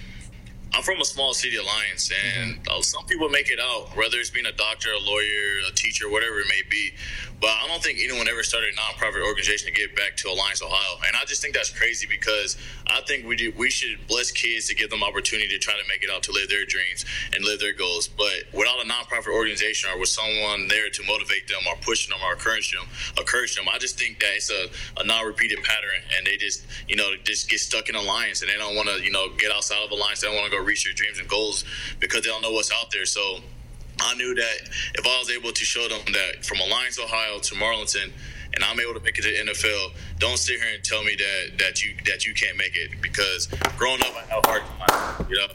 I'm 0.72 0.82
from 0.82 1.00
a 1.00 1.04
small 1.04 1.34
city 1.34 1.56
alliance, 1.56 2.10
and 2.12 2.60
uh, 2.68 2.80
some 2.80 3.04
people 3.06 3.28
make 3.28 3.50
it 3.50 3.58
out, 3.60 3.96
whether 3.96 4.18
it's 4.18 4.30
being 4.30 4.46
a 4.46 4.52
doctor, 4.52 4.90
a 4.92 5.00
lawyer, 5.00 5.66
a 5.68 5.74
teacher, 5.74 6.08
whatever 6.08 6.38
it 6.38 6.46
may 6.48 6.62
be. 6.70 6.92
But 7.40 7.50
I 7.50 7.66
don't 7.66 7.82
think 7.82 7.98
anyone 7.98 8.28
ever 8.28 8.42
started 8.42 8.74
a 8.74 8.76
nonprofit 8.76 9.26
organization 9.26 9.66
to 9.66 9.72
give 9.72 9.96
back 9.96 10.16
to 10.18 10.28
Alliance 10.28 10.62
Ohio, 10.62 10.98
and 11.06 11.16
I 11.16 11.24
just 11.24 11.42
think 11.42 11.54
that's 11.54 11.70
crazy 11.70 12.06
because 12.06 12.56
I 12.86 13.00
think 13.00 13.26
we 13.26 13.34
do, 13.34 13.52
we 13.56 13.70
should 13.70 14.06
bless 14.06 14.30
kids 14.30 14.68
to 14.68 14.74
give 14.74 14.90
them 14.90 15.02
opportunity 15.02 15.48
to 15.48 15.58
try 15.58 15.74
to 15.74 15.88
make 15.88 16.04
it 16.04 16.10
out 16.10 16.22
to 16.24 16.32
live 16.32 16.50
their 16.50 16.66
dreams 16.66 17.04
and 17.34 17.44
live 17.44 17.58
their 17.58 17.72
goals. 17.72 18.08
But 18.08 18.44
without 18.52 18.84
a 18.84 18.86
nonprofit 18.86 19.32
organization 19.32 19.90
or 19.90 19.98
with 19.98 20.10
someone 20.10 20.68
there 20.68 20.90
to 20.90 21.02
motivate 21.04 21.48
them 21.48 21.60
or 21.66 21.76
push 21.80 22.08
them 22.08 22.18
or 22.22 22.34
encourage 22.34 22.72
them, 22.72 22.86
encourage 23.18 23.56
them, 23.56 23.66
I 23.72 23.78
just 23.78 23.98
think 23.98 24.20
that 24.20 24.36
it's 24.36 24.50
a, 24.50 24.68
a 25.00 25.04
non-repeated 25.04 25.64
pattern, 25.64 26.04
and 26.16 26.26
they 26.26 26.36
just 26.36 26.64
you 26.88 26.96
know 26.96 27.10
just 27.24 27.48
get 27.48 27.58
stuck 27.58 27.88
in 27.88 27.96
alliance, 27.96 28.42
and 28.42 28.50
they 28.50 28.56
don't 28.56 28.76
want 28.76 28.88
to 28.88 29.02
you 29.02 29.10
know 29.10 29.28
get 29.36 29.50
outside 29.50 29.82
of 29.82 29.90
alliance. 29.90 30.20
They 30.20 30.28
don't 30.28 30.36
want 30.36 30.50
to 30.50 30.56
go 30.56 30.59
reach 30.62 30.84
your 30.84 30.94
dreams 30.94 31.18
and 31.18 31.28
goals 31.28 31.64
because 31.98 32.22
they 32.22 32.28
don't 32.28 32.42
know 32.42 32.52
what's 32.52 32.72
out 32.72 32.90
there. 32.90 33.06
So 33.06 33.38
I 34.00 34.14
knew 34.14 34.34
that 34.34 34.56
if 34.94 35.06
I 35.06 35.18
was 35.18 35.30
able 35.30 35.52
to 35.52 35.64
show 35.64 35.86
them 35.88 36.00
that 36.12 36.44
from 36.44 36.60
Alliance, 36.60 36.98
Ohio 36.98 37.38
to 37.38 37.54
Marlington, 37.54 38.10
and 38.54 38.64
I'm 38.64 38.80
able 38.80 38.94
to 38.94 39.00
make 39.00 39.18
it 39.18 39.22
to 39.22 39.28
the 39.28 39.52
NFL, 39.52 39.92
don't 40.18 40.38
sit 40.38 40.60
here 40.60 40.74
and 40.74 40.82
tell 40.82 41.04
me 41.04 41.16
that 41.16 41.58
that 41.58 41.84
you 41.84 41.94
that 42.06 42.26
you 42.26 42.34
can't 42.34 42.56
make 42.56 42.76
it 42.76 43.00
because 43.00 43.46
growing 43.76 44.00
up 44.02 44.14
I 44.16 44.38
a 44.38 44.46
hard 44.46 44.62
time, 44.88 45.26
you 45.30 45.36
know. 45.36 45.46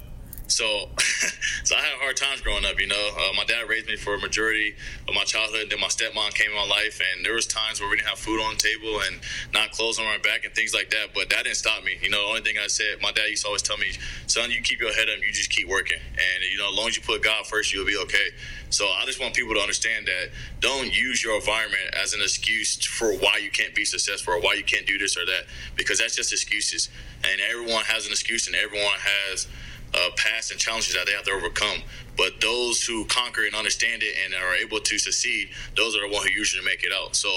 So, 0.48 0.90
so 1.64 1.76
I 1.76 1.82
had 1.82 1.98
hard 2.00 2.18
times 2.18 2.42
growing 2.42 2.66
up. 2.66 2.80
You 2.80 2.88
know, 2.88 3.10
uh, 3.18 3.34
my 3.36 3.46
dad 3.46 3.68
raised 3.68 3.88
me 3.88 3.96
for 3.96 4.16
a 4.16 4.20
majority 4.20 4.76
of 5.08 5.14
my 5.14 5.24
childhood. 5.24 5.68
Then 5.70 5.80
my 5.80 5.88
stepmom 5.88 6.34
came 6.34 6.52
in 6.52 6.56
my 6.56 6.68
life, 6.68 7.02
and 7.02 7.26
there 7.26 7.34
was 7.34 7.48
times 7.48 7.82
where 7.82 7.90
we 7.90 7.98
didn't 7.98 8.10
have 8.10 8.20
food 8.20 8.40
on 8.42 8.54
the 8.54 8.62
table 8.62 9.02
and 9.08 9.20
not 9.54 9.72
clothes 9.72 10.00
on 10.00 10.06
our 10.06 10.20
back 10.20 10.46
and 10.46 10.54
things 10.54 10.74
like 10.74 10.90
that. 10.92 11.14
But 11.14 11.30
that 11.30 11.44
didn't 11.44 11.58
stop 11.58 11.84
me. 11.84 11.98
You 12.02 12.10
know, 12.10 12.22
the 12.22 12.30
only 12.30 12.42
thing 12.42 12.56
I 12.64 12.68
said, 12.68 13.02
my 13.02 13.12
dad 13.12 13.28
used 13.28 13.44
to 13.44 13.48
always 13.48 13.62
tell 13.64 13.78
me, 13.78 13.92
"Son, 14.28 14.52
you 14.52 14.62
keep 14.62 14.80
your 14.80 14.94
head 14.94 15.10
up. 15.10 15.18
You 15.26 15.32
just 15.32 15.50
keep 15.50 15.68
working, 15.68 16.00
and 16.00 16.44
you 16.52 16.58
know, 16.58 16.70
as 16.70 16.78
long 16.78 16.88
as 16.90 16.96
you 16.96 17.02
put 17.02 17.24
God 17.24 17.46
first, 17.48 17.74
you'll 17.74 17.86
be 17.86 17.98
okay." 17.98 18.30
So 18.70 18.86
I 18.88 19.06
just 19.06 19.20
want 19.20 19.34
people 19.34 19.54
to 19.56 19.62
understand 19.62 20.08
that 20.08 20.32
don't 20.60 20.94
use 20.94 21.24
your 21.24 21.36
environment 21.36 21.96
as 22.02 22.14
an 22.14 22.22
excuse 22.22 22.84
for 22.84 23.14
why 23.14 23.38
you 23.42 23.50
can't 23.50 23.74
be 23.74 23.86
successful 23.86 24.34
or 24.34 24.42
why 24.42 24.54
you 24.54 24.64
can't 24.64 24.86
do 24.86 24.98
this 24.98 25.18
or 25.18 25.26
that 25.26 25.46
because 25.76 26.00
that's 26.00 26.16
just 26.16 26.34
excuses. 26.34 26.90
And 27.24 27.40
everyone 27.42 27.84
has 27.86 28.06
an 28.06 28.12
excuse, 28.12 28.48
and 28.48 28.56
everyone 28.56 29.00
has 29.00 29.48
uh, 29.96 30.10
past 30.18 30.52
and 30.52 30.60
challenges 30.60 30.94
that 30.94 31.06
they 31.06 31.14
have 31.14 31.24
to 31.24 31.32
overcome. 31.32 31.82
But 32.18 32.42
those 32.42 32.84
who 32.84 33.06
conquer 33.06 33.46
and 33.46 33.56
understand 33.56 34.04
it 34.04 34.16
and 34.24 34.34
are 34.34 34.56
able 34.56 34.80
to 34.80 34.98
succeed, 34.98 35.50
those 35.76 35.96
are 35.96 36.02
the 36.02 36.14
ones 36.14 36.28
who 36.28 36.34
usually 36.34 36.66
make 36.66 36.84
it 36.84 36.92
out. 36.94 37.16
So 37.16 37.30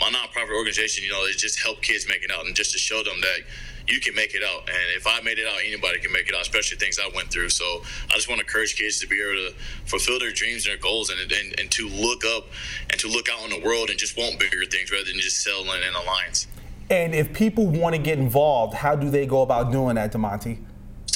my 0.00 0.08
nonprofit 0.08 0.54
organization, 0.54 1.04
you 1.04 1.10
know, 1.10 1.24
is 1.24 1.36
just 1.36 1.60
help 1.60 1.82
kids 1.82 2.06
make 2.08 2.22
it 2.22 2.30
out 2.30 2.46
and 2.46 2.54
just 2.54 2.72
to 2.72 2.78
show 2.78 3.02
them 3.02 3.20
that 3.20 3.40
you 3.88 4.00
can 4.00 4.14
make 4.14 4.34
it 4.34 4.42
out. 4.42 4.68
And 4.68 4.96
if 4.96 5.06
I 5.06 5.20
made 5.20 5.38
it 5.38 5.46
out, 5.46 5.58
anybody 5.64 6.00
can 6.00 6.12
make 6.12 6.28
it 6.28 6.34
out, 6.34 6.42
especially 6.42 6.76
things 6.78 6.98
I 6.98 7.08
went 7.14 7.30
through. 7.30 7.50
So 7.50 7.82
I 8.10 8.14
just 8.14 8.28
want 8.28 8.40
to 8.40 8.46
encourage 8.46 8.76
kids 8.76 8.98
to 9.00 9.06
be 9.06 9.20
able 9.22 9.50
to 9.50 9.56
fulfill 9.84 10.18
their 10.18 10.32
dreams 10.32 10.66
and 10.66 10.72
their 10.72 10.82
goals 10.82 11.10
and, 11.10 11.20
and, 11.20 11.60
and 11.60 11.70
to 11.72 11.88
look 11.88 12.24
up 12.24 12.46
and 12.90 12.98
to 13.00 13.08
look 13.08 13.28
out 13.28 13.44
in 13.44 13.50
the 13.50 13.64
world 13.64 13.90
and 13.90 13.98
just 13.98 14.16
want 14.16 14.40
bigger 14.40 14.64
things 14.64 14.90
rather 14.90 15.04
than 15.04 15.20
just 15.20 15.42
settling 15.42 15.82
in 15.88 15.94
alliance. 15.94 16.48
And 16.90 17.14
if 17.14 17.32
people 17.32 17.66
want 17.66 17.94
to 17.94 18.00
get 18.00 18.18
involved, 18.18 18.74
how 18.74 18.94
do 18.94 19.10
they 19.10 19.26
go 19.26 19.42
about 19.42 19.72
doing 19.72 19.96
that, 19.96 20.12
Dymonte? 20.12 20.58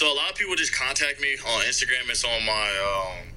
So 0.01 0.11
a 0.11 0.17
lot 0.17 0.31
of 0.31 0.35
people 0.35 0.57
just 0.57 0.73
contact 0.73 1.21
me 1.21 1.37
on 1.47 1.61
Instagram. 1.65 2.09
It's 2.09 2.25
on 2.25 2.47
my 2.47 2.71
um, 2.89 3.29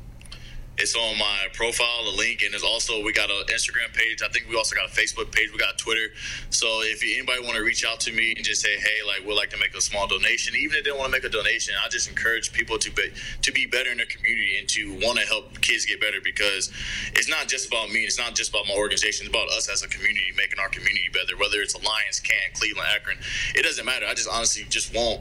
it's 0.77 0.95
on 0.95 1.19
my 1.19 1.47
profile, 1.51 2.05
the 2.05 2.15
link, 2.15 2.41
and 2.41 2.55
it's 2.55 2.63
also 2.63 3.03
we 3.03 3.11
got 3.11 3.29
an 3.29 3.43
Instagram 3.51 3.93
page. 3.93 4.21
I 4.23 4.29
think 4.29 4.47
we 4.47 4.55
also 4.55 4.73
got 4.73 4.87
a 4.87 4.93
Facebook 4.93 5.29
page. 5.33 5.51
We 5.51 5.57
got 5.57 5.77
Twitter. 5.77 6.13
So 6.51 6.67
if 6.83 7.03
anybody 7.03 7.43
want 7.43 7.57
to 7.57 7.63
reach 7.63 7.83
out 7.83 7.99
to 8.07 8.13
me 8.13 8.31
and 8.37 8.45
just 8.45 8.61
say, 8.61 8.77
hey, 8.77 9.03
like 9.05 9.27
we'd 9.27 9.35
like 9.35 9.49
to 9.49 9.57
make 9.57 9.75
a 9.75 9.81
small 9.81 10.07
donation, 10.07 10.55
even 10.55 10.77
if 10.77 10.85
they 10.85 10.91
don't 10.91 10.99
want 10.99 11.11
to 11.11 11.19
make 11.19 11.25
a 11.25 11.29
donation, 11.29 11.73
I 11.83 11.89
just 11.89 12.07
encourage 12.07 12.53
people 12.53 12.77
to 12.77 12.89
be 12.91 13.11
to 13.41 13.51
be 13.51 13.65
better 13.65 13.91
in 13.91 13.97
their 13.97 14.05
community 14.05 14.55
and 14.57 14.65
to 14.69 14.93
want 15.05 15.19
to 15.19 15.27
help 15.27 15.59
kids 15.59 15.85
get 15.85 15.99
better 15.99 16.21
because 16.23 16.71
it's 17.11 17.27
not 17.27 17.49
just 17.49 17.67
about 17.67 17.89
me. 17.89 18.05
It's 18.05 18.17
not 18.17 18.35
just 18.35 18.51
about 18.51 18.67
my 18.69 18.75
organization. 18.75 19.27
It's 19.27 19.35
about 19.35 19.49
us 19.49 19.67
as 19.67 19.83
a 19.83 19.89
community 19.89 20.31
making 20.37 20.59
our 20.59 20.69
community 20.69 21.09
better. 21.11 21.35
Whether 21.35 21.59
it's 21.59 21.73
Alliance, 21.73 22.21
Can, 22.21 22.39
Cleveland, 22.53 22.87
Akron, 22.95 23.17
it 23.53 23.63
doesn't 23.63 23.83
matter. 23.83 24.05
I 24.07 24.13
just 24.13 24.29
honestly 24.31 24.63
just 24.69 24.95
want 24.95 25.19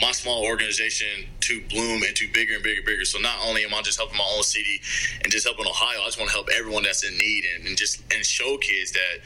my 0.00 0.12
small 0.12 0.44
organization 0.44 1.26
to 1.40 1.60
bloom 1.68 2.02
and 2.02 2.16
to 2.16 2.26
bigger 2.32 2.54
and 2.54 2.62
bigger 2.62 2.78
and 2.78 2.86
bigger. 2.86 3.04
So 3.04 3.18
not 3.18 3.36
only 3.46 3.64
am 3.64 3.74
I 3.74 3.82
just 3.82 3.98
helping 3.98 4.18
my 4.18 4.32
own 4.36 4.42
city 4.42 4.80
and 5.22 5.30
just 5.30 5.46
helping 5.46 5.66
Ohio, 5.66 6.00
I 6.00 6.06
just 6.06 6.18
want 6.18 6.30
to 6.30 6.34
help 6.34 6.48
everyone 6.56 6.82
that's 6.82 7.04
in 7.04 7.16
need 7.18 7.44
and, 7.54 7.66
and 7.66 7.76
just 7.76 8.02
and 8.12 8.24
show 8.24 8.56
kids 8.58 8.92
that 8.92 9.18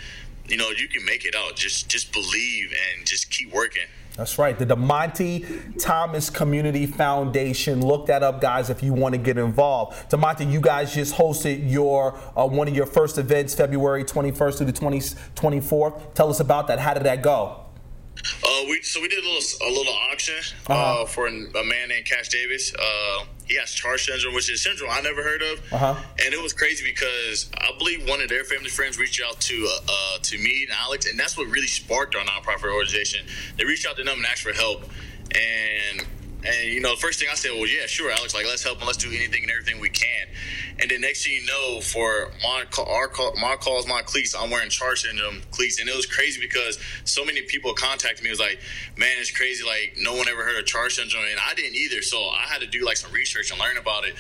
you 0.48 0.56
know 0.56 0.70
you 0.70 0.88
can 0.88 1.04
make 1.04 1.24
it 1.24 1.34
out. 1.34 1.56
Just 1.56 1.88
just 1.88 2.12
believe 2.12 2.72
and 2.94 3.06
just 3.06 3.30
keep 3.30 3.52
working. 3.52 3.84
That's 4.16 4.38
right. 4.38 4.58
The 4.58 4.64
Dymonte 4.64 5.78
Thomas 5.78 6.30
Community 6.30 6.86
Foundation. 6.86 7.86
Look 7.86 8.06
that 8.06 8.22
up, 8.22 8.40
guys, 8.40 8.70
if 8.70 8.82
you 8.82 8.94
want 8.94 9.14
to 9.14 9.18
get 9.18 9.36
involved. 9.36 10.10
Dymonte, 10.10 10.50
you 10.50 10.60
guys 10.60 10.94
just 10.94 11.14
hosted 11.14 11.70
your 11.70 12.18
uh, 12.34 12.46
one 12.46 12.66
of 12.66 12.74
your 12.74 12.86
first 12.86 13.18
events, 13.18 13.54
February 13.54 14.04
21st 14.04 14.56
through 14.56 14.66
the 14.66 14.72
20, 14.72 15.00
24th. 15.00 16.14
Tell 16.14 16.30
us 16.30 16.40
about 16.40 16.66
that. 16.68 16.78
How 16.78 16.94
did 16.94 17.02
that 17.02 17.22
go? 17.22 17.65
Uh, 18.44 18.62
we 18.68 18.80
so 18.82 19.00
we 19.00 19.08
did 19.08 19.22
a 19.22 19.26
little 19.26 19.68
a 19.68 19.70
little 19.70 19.92
auction 20.12 20.34
uh, 20.68 20.72
Uh-huh. 20.72 21.04
for 21.06 21.26
an, 21.26 21.50
a 21.54 21.64
man 21.64 21.88
named 21.88 22.06
Cash 22.06 22.28
Davis. 22.28 22.72
Uh, 22.74 23.24
he 23.46 23.54
has 23.56 23.70
Charge 23.72 24.04
syndrome, 24.06 24.34
which 24.34 24.50
is 24.50 24.58
a 24.60 24.62
syndrome 24.68 24.90
I 24.90 25.00
never 25.00 25.22
heard 25.22 25.42
of, 25.42 25.60
Uh-huh. 25.72 25.94
and 26.24 26.34
it 26.34 26.42
was 26.42 26.52
crazy 26.52 26.84
because 26.84 27.48
I 27.58 27.70
believe 27.78 28.08
one 28.08 28.20
of 28.20 28.28
their 28.28 28.44
family 28.44 28.70
friends 28.70 28.98
reached 28.98 29.22
out 29.24 29.40
to 29.40 29.68
uh, 29.70 29.78
uh, 29.88 30.18
to 30.22 30.38
me 30.38 30.66
and 30.68 30.76
Alex, 30.78 31.06
and 31.06 31.18
that's 31.18 31.36
what 31.36 31.46
really 31.48 31.66
sparked 31.68 32.14
our 32.16 32.24
nonprofit 32.24 32.72
organization. 32.72 33.26
They 33.56 33.64
reached 33.64 33.86
out 33.86 33.96
to 33.98 34.04
them 34.04 34.16
and 34.18 34.26
asked 34.26 34.42
for 34.42 34.52
help, 34.52 34.84
and 35.34 36.06
And 36.46 36.72
you 36.72 36.80
know, 36.80 36.94
first 36.96 37.18
thing 37.18 37.28
I 37.30 37.34
said, 37.34 37.50
well, 37.54 37.66
yeah, 37.66 37.86
sure, 37.86 38.10
Alex. 38.10 38.34
Like, 38.34 38.46
let's 38.46 38.62
help 38.62 38.78
and 38.78 38.86
let's 38.86 38.98
do 38.98 39.08
anything 39.08 39.42
and 39.42 39.50
everything 39.50 39.80
we 39.80 39.90
can. 39.90 40.28
And 40.78 40.90
then 40.90 41.00
next 41.00 41.24
thing 41.24 41.34
you 41.34 41.46
know, 41.46 41.80
for 41.80 42.30
my 42.42 42.64
our 42.78 43.10
my 43.40 43.56
calls, 43.56 43.88
my 43.88 44.02
cleats, 44.02 44.34
I'm 44.34 44.50
wearing 44.50 44.68
charge 44.68 45.02
syndrome 45.02 45.42
cleats, 45.50 45.80
and 45.80 45.88
it 45.88 45.96
was 45.96 46.06
crazy 46.06 46.40
because 46.40 46.78
so 47.04 47.24
many 47.24 47.42
people 47.42 47.72
contacted 47.74 48.22
me. 48.22 48.30
It 48.30 48.32
was 48.32 48.40
like, 48.40 48.60
man, 48.96 49.16
it's 49.18 49.30
crazy. 49.30 49.64
Like, 49.64 49.96
no 49.98 50.14
one 50.14 50.28
ever 50.28 50.44
heard 50.44 50.58
of 50.58 50.66
charge 50.66 50.96
syndrome, 50.96 51.24
and 51.30 51.40
I 51.44 51.54
didn't 51.54 51.74
either. 51.74 52.02
So 52.02 52.18
I 52.28 52.42
had 52.42 52.60
to 52.60 52.66
do 52.66 52.84
like 52.84 52.96
some 52.96 53.10
research 53.12 53.50
and 53.50 53.58
learn 53.58 53.78
about 53.78 54.04
it. 54.04 54.14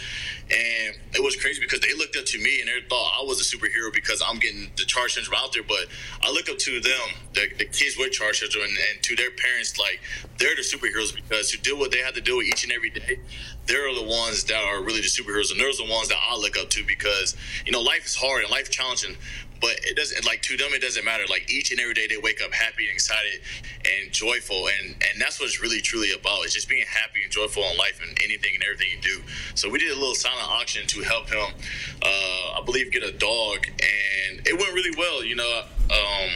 And 0.48 0.96
it 1.14 1.22
was 1.22 1.36
crazy 1.36 1.60
because 1.60 1.80
they 1.80 1.92
looked 1.94 2.16
up 2.16 2.24
to 2.24 2.38
me 2.38 2.60
and 2.60 2.68
they 2.68 2.88
thought 2.88 3.18
I 3.20 3.24
was 3.24 3.40
a 3.40 3.56
superhero 3.56 3.92
because 3.92 4.22
I'm 4.24 4.38
getting 4.38 4.70
the 4.76 4.84
charge 4.84 5.14
syndrome 5.14 5.40
out 5.42 5.52
there. 5.52 5.64
But 5.64 5.86
I 6.22 6.30
look 6.30 6.48
up 6.48 6.58
to 6.58 6.80
them, 6.80 7.06
the, 7.34 7.48
the 7.58 7.64
kids 7.66 7.96
with 7.98 8.12
charge 8.12 8.40
syndrome, 8.40 8.64
and, 8.64 8.78
and 8.90 9.02
to 9.02 9.16
their 9.16 9.30
parents, 9.30 9.78
like 9.78 10.00
they're 10.38 10.54
the 10.54 10.62
superheroes 10.62 11.14
because 11.14 11.50
to 11.50 11.58
do 11.58 11.76
what 11.76 11.90
they 11.90 11.98
have 11.98 12.14
to 12.16 12.22
do 12.22 12.42
each 12.42 12.64
and 12.64 12.72
every 12.72 12.90
day, 12.90 13.20
they're 13.66 13.94
the 13.94 14.02
ones 14.02 14.44
that 14.44 14.62
are 14.62 14.82
really 14.82 15.00
the 15.00 15.08
superheroes, 15.08 15.50
and 15.50 15.60
they're 15.60 15.72
the 15.72 15.90
ones 15.90 16.08
that 16.08 16.18
I 16.20 16.36
look 16.36 16.58
up 16.58 16.70
to 16.70 16.84
because 16.84 17.36
you 17.64 17.72
know 17.72 17.80
life 17.80 18.06
is 18.06 18.16
hard 18.16 18.42
and 18.42 18.50
life 18.50 18.70
challenging 18.70 19.16
but 19.58 19.70
it 19.84 19.96
doesn't 19.96 20.26
like 20.26 20.42
to 20.42 20.54
them 20.58 20.68
it 20.74 20.82
doesn't 20.82 21.04
matter. 21.04 21.24
Like 21.30 21.50
each 21.50 21.70
and 21.70 21.80
every 21.80 21.94
day 21.94 22.06
they 22.06 22.18
wake 22.18 22.42
up 22.44 22.52
happy 22.52 22.84
and 22.84 22.92
excited 22.92 23.40
and 23.86 24.12
joyful 24.12 24.68
and 24.68 24.88
and 24.90 25.18
that's 25.18 25.40
what 25.40 25.46
it's 25.46 25.62
really 25.62 25.80
truly 25.80 26.12
about. 26.12 26.44
It's 26.44 26.52
just 26.52 26.68
being 26.68 26.84
happy 26.86 27.22
and 27.22 27.32
joyful 27.32 27.62
in 27.62 27.76
life 27.78 27.98
and 28.06 28.16
anything 28.22 28.54
and 28.54 28.62
everything 28.62 28.88
you 28.94 29.00
do. 29.00 29.22
So 29.54 29.70
we 29.70 29.78
did 29.78 29.92
a 29.92 29.98
little 29.98 30.14
silent 30.14 30.46
auction 30.46 30.86
to 30.88 31.02
help 31.02 31.28
him 31.30 31.54
uh, 32.02 32.58
i 32.58 32.62
believe 32.64 32.92
get 32.92 33.02
a 33.02 33.12
dog 33.12 33.66
and 33.66 34.46
it 34.46 34.58
went 34.58 34.72
really 34.74 34.94
well 34.96 35.24
you 35.24 35.34
know 35.34 35.62
um, 35.90 36.30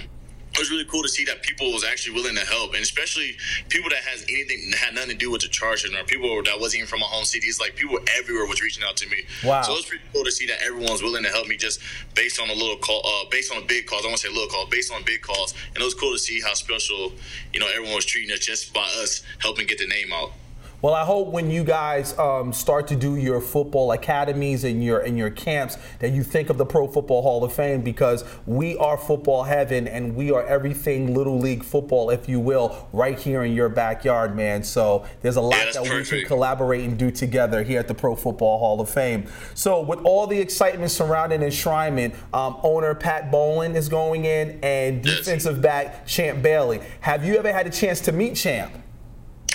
was 0.61 0.71
really 0.71 0.85
cool 0.85 1.02
to 1.02 1.09
see 1.09 1.25
that 1.25 1.43
people 1.43 1.73
was 1.73 1.85
actually 1.85 2.14
willing 2.14 2.37
to 2.37 2.45
help, 2.45 2.75
and 2.75 2.83
especially 2.83 3.37
people 3.69 3.90
that 3.90 4.05
has 4.05 4.23
anything 4.29 4.71
that 4.71 4.79
had 4.79 4.95
nothing 4.95 5.11
to 5.11 5.17
do 5.17 5.31
with 5.31 5.40
the 5.40 5.49
charge, 5.49 5.85
or 5.85 6.05
people 6.05 6.43
that 6.45 6.61
wasn't 6.61 6.81
even 6.81 6.88
from 6.88 7.00
my 7.00 7.07
home 7.07 7.25
city. 7.25 7.47
It's 7.47 7.59
like 7.59 7.75
people 7.75 7.99
everywhere 8.19 8.47
was 8.47 8.61
reaching 8.61 8.85
out 8.85 8.97
to 8.99 9.09
me. 9.09 9.25
Wow! 9.43 9.62
So 9.62 9.73
it 9.73 9.76
was 9.76 9.87
pretty 9.87 10.05
cool 10.12 10.25
to 10.25 10.31
see 10.31 10.47
that 10.47 10.62
everyone's 10.62 11.02
willing 11.02 11.25
to 11.25 11.31
help 11.31 11.49
me 11.49 11.57
just 11.57 11.81
based 12.14 12.40
on 12.40 12.50
a 12.50 12.55
little 12.55 12.76
call, 12.76 13.00
uh, 13.05 13.25
based 13.31 13.50
on 13.52 13.62
a 13.62 13.67
big 13.67 13.87
calls. 13.87 14.05
I 14.05 14.09
want 14.09 14.21
to 14.21 14.29
say 14.29 14.33
little 14.33 14.49
call, 14.49 14.67
based 14.67 14.93
on 14.93 15.02
big 15.05 15.23
calls, 15.23 15.55
and 15.75 15.79
it 15.79 15.85
was 15.85 15.95
cool 15.95 16.12
to 16.12 16.19
see 16.19 16.40
how 16.40 16.55
special 16.55 17.12
you 17.52 17.61
know 17.61 17.69
everyone 17.69 17.95
was 17.95 18.05
treating 18.05 18.33
us 18.33 18.40
just 18.40 18.73
by 18.75 18.87
us 19.02 19.23
helping 19.38 19.67
get 19.67 19.79
the 19.79 19.87
name 19.87 20.12
out. 20.12 20.33
Well, 20.82 20.94
I 20.94 21.04
hope 21.04 21.28
when 21.28 21.50
you 21.50 21.62
guys 21.62 22.18
um, 22.18 22.54
start 22.54 22.88
to 22.88 22.96
do 22.96 23.16
your 23.16 23.42
football 23.42 23.92
academies 23.92 24.64
and 24.64 24.82
your 24.82 25.00
and 25.00 25.18
your 25.18 25.28
camps 25.28 25.76
that 25.99 26.12
you 26.12 26.22
think 26.22 26.49
of 26.49 26.56
the 26.56 26.64
Pro 26.64 26.88
Football 26.88 27.20
Hall 27.20 27.44
of 27.44 27.52
Fame 27.52 27.82
because 27.82 28.25
we 28.46 28.78
are 28.78 28.96
football 28.96 29.44
heaven 29.44 29.87
and 29.87 30.16
we 30.16 30.30
are 30.30 30.42
everything 30.46 31.12
little 31.12 31.38
league 31.38 31.62
football, 31.64 32.08
if 32.08 32.30
you 32.30 32.40
will, 32.40 32.88
right 32.94 33.18
here 33.18 33.44
in 33.44 33.52
your 33.52 33.68
backyard, 33.68 34.34
man. 34.34 34.62
So 34.62 35.04
there's 35.20 35.37
a 35.37 35.42
lot 35.42 35.58
yeah, 35.58 35.72
that 35.72 35.84
perfect. 35.84 36.12
we 36.12 36.18
can 36.20 36.26
collaborate 36.26 36.84
and 36.84 36.99
do 36.99 37.10
together 37.10 37.62
here 37.62 37.78
at 37.78 37.87
the 37.87 37.94
Pro 37.94 38.16
Football 38.16 38.58
Hall 38.58 38.80
of 38.80 38.88
Fame. 38.88 39.26
So 39.52 39.82
with 39.82 40.00
all 40.00 40.26
the 40.26 40.38
excitement 40.38 40.90
surrounding 40.90 41.40
enshrinement, 41.40 42.14
um, 42.32 42.56
owner 42.62 42.94
Pat 42.94 43.30
Bowlen 43.30 43.76
is 43.76 43.90
going 43.90 44.25
in 44.25 44.58
and 44.62 45.02
defensive 45.02 45.60
back 45.60 46.06
Champ 46.06 46.40
Bailey. 46.40 46.80
Have 47.00 47.22
you 47.22 47.37
ever 47.37 47.52
had 47.52 47.66
a 47.66 47.70
chance 47.70 48.00
to 48.00 48.12
meet 48.12 48.34
Champ? 48.34 48.72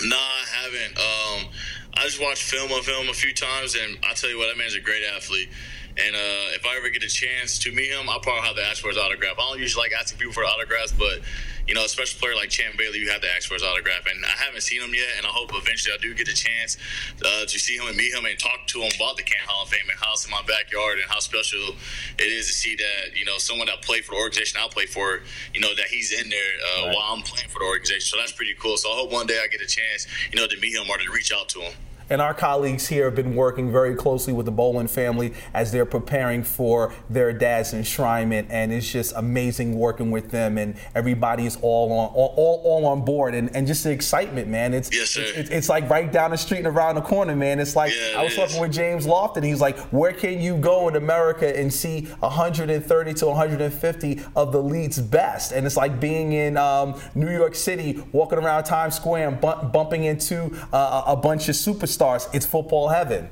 No, 0.10 0.18
I 0.18 0.44
haven't. 0.62 0.98
Um, 0.98 1.52
I 1.96 2.04
just 2.04 2.22
watched 2.22 2.44
film 2.44 2.72
of 2.72 2.86
him 2.86 3.10
a 3.10 3.14
few 3.14 3.34
times, 3.34 3.76
and 3.76 3.98
I 4.04 4.14
tell 4.14 4.30
you 4.30 4.38
what, 4.38 4.48
that 4.48 4.58
man's 4.58 4.76
a 4.76 4.80
great 4.80 5.04
athlete. 5.16 5.50
And 5.98 6.16
uh, 6.16 6.56
if 6.56 6.66
I 6.66 6.75
ever 6.78 6.90
get 6.90 7.04
a 7.04 7.08
chance 7.08 7.58
to 7.60 7.72
meet 7.72 7.90
him, 7.90 8.10
I'll 8.10 8.20
probably 8.20 8.46
have 8.48 8.58
to 8.58 8.66
ask 8.66 8.82
for 8.82 8.90
his 8.90 8.98
autograph. 8.98 9.40
I 9.40 9.50
don't 9.50 9.60
usually 9.60 9.84
like 9.84 9.94
asking 9.98 10.20
people 10.20 10.34
for 10.34 10.44
autographs, 10.44 10.92
but 10.92 11.22
you 11.68 11.74
know, 11.74 11.86
a 11.86 11.90
special 11.90 12.20
player 12.20 12.36
like 12.36 12.50
Champ 12.50 12.78
Bailey, 12.78 13.00
you 13.00 13.10
have 13.10 13.22
to 13.22 13.32
ask 13.36 13.48
for 13.48 13.55
his 13.55 13.64
autograph. 13.64 14.05
And 14.05 14.24
I 14.24 14.36
haven't 14.38 14.62
seen 14.62 14.81
him 14.81 14.94
yet, 14.94 15.08
and 15.18 15.25
I 15.25 15.29
hope 15.29 15.50
eventually 15.53 15.96
I 15.96 16.01
do 16.01 16.14
get 16.14 16.27
a 16.27 16.36
chance 16.36 16.77
uh, 17.25 17.46
to 17.46 17.60
see 17.60 17.77
him 17.77 17.88
and 17.88 17.98
meet 17.98 18.14
him 18.14 18.25
and 18.25 18.38
talk 18.38 18.68
to 18.68 18.81
him 18.81 18.92
about 18.96 19.18
the 19.18 19.24
Canton 19.24 19.48
Hall 19.48 19.64
of 19.64 19.70
Fame 19.70 19.90
and 19.90 19.98
how 19.98 20.14
it's 20.14 20.25
in 20.25 20.31
my 20.31 20.44
backyard 20.48 21.00
and 21.00 21.10
how 21.10 21.20
special 21.20 21.75
it 22.20 22.29
is 22.29 22.48
to 22.48 22.53
see 22.53 22.75
that 22.75 23.18
you 23.18 23.25
know 23.25 23.38
someone 23.38 23.68
that 23.68 23.81
played 23.81 24.05
for 24.05 24.12
the 24.12 24.22
organization 24.22 24.60
I 24.62 24.68
play 24.68 24.86
for, 24.86 25.22
you 25.53 25.62
know, 25.62 25.74
that 25.75 25.88
he's 25.88 26.12
in 26.12 26.29
there 26.29 26.40
uh, 26.40 26.86
right. 26.86 26.96
while 26.96 27.14
I'm 27.16 27.24
playing 27.24 27.50
for 27.50 27.60
the 27.60 27.66
organization. 27.66 28.01
So 28.01 28.18
that's 28.18 28.34
pretty 28.34 28.53
cool. 28.60 28.77
So 28.77 28.92
I 28.92 28.96
hope 28.96 29.12
one 29.12 29.25
day 29.25 29.40
I 29.42 29.48
get 29.48 29.62
a 29.62 29.68
chance, 29.68 30.08
you 30.31 30.40
know, 30.40 30.48
to 30.48 30.60
meet 30.60 30.75
him 30.75 30.90
or 30.90 30.98
to 30.98 31.12
reach 31.12 31.31
out 31.31 31.50
to 31.50 31.62
him. 31.62 31.74
And 32.09 32.22
our 32.22 32.33
colleagues 32.33 32.87
here 32.87 33.05
have 33.05 33.15
been 33.15 33.35
working 33.35 33.72
very 33.72 33.96
closely 33.96 34.33
with 34.33 34.46
the 34.46 34.51
Bowlen 34.51 34.87
family 34.87 35.33
as 35.53 35.72
they're 35.72 35.85
preparing 35.85 36.44
for 36.44 36.94
their 37.09 37.33
dad's 37.33 37.74
enshrinement. 37.74 38.48
And 38.50 38.72
it's 38.72 38.89
just 38.91 39.13
amazing 39.15 39.77
working 39.77 40.11
with 40.11 40.31
them. 40.31 40.57
And 40.57 40.75
everybody's 40.94 41.57
all 41.61 41.91
on 41.91 42.09
all, 42.13 42.33
all, 42.37 42.61
all 42.63 42.85
on 42.85 43.03
board. 43.03 43.33
And, 43.33 43.53
and 43.55 43.65
just 43.65 43.83
the 43.83 43.91
excitement, 43.91 44.48
man. 44.48 44.74
It's, 44.74 44.94
yes, 44.94 45.15
it's, 45.18 45.50
it's 45.50 45.70
like 45.70 45.89
right 45.89 46.11
down 46.11 46.31
the 46.31 46.37
street 46.37 46.59
and 46.59 46.68
around 46.68 46.96
the 46.96 47.01
corner, 47.01 47.35
man. 47.35 47.59
It's 47.59 47.75
like 47.75 47.91
yeah, 47.94 48.20
I 48.20 48.24
was 48.24 48.35
talking 48.35 48.59
with 48.59 48.72
James 48.72 49.07
Lofton. 49.07 49.44
He's 49.44 49.61
like, 49.61 49.77
where 49.89 50.13
can 50.13 50.39
you 50.39 50.57
go 50.57 50.87
in 50.87 50.96
America 50.96 51.57
and 51.57 51.74
see 51.74 52.05
130 52.20 53.13
to 53.15 53.25
150 53.25 54.22
of 54.35 54.51
the 54.51 54.61
league's 54.61 55.00
best? 55.00 55.51
And 55.51 55.65
it's 55.65 55.77
like 55.77 56.00
being 56.00 56.33
in 56.33 56.57
um, 56.57 57.00
New 57.15 57.31
York 57.31 57.55
City, 57.55 58.03
walking 58.11 58.37
around 58.37 58.63
Times 58.65 58.96
Square 58.96 59.27
and 59.27 59.41
bu- 59.41 59.68
bumping 59.70 60.03
into 60.03 60.55
uh, 60.72 61.03
a 61.07 61.15
bunch 61.15 61.50
of 61.50 61.55
superstars 61.55 61.95
stars. 61.96 62.27
It's 62.34 62.46
football 62.46 62.90
heaven. 62.90 63.29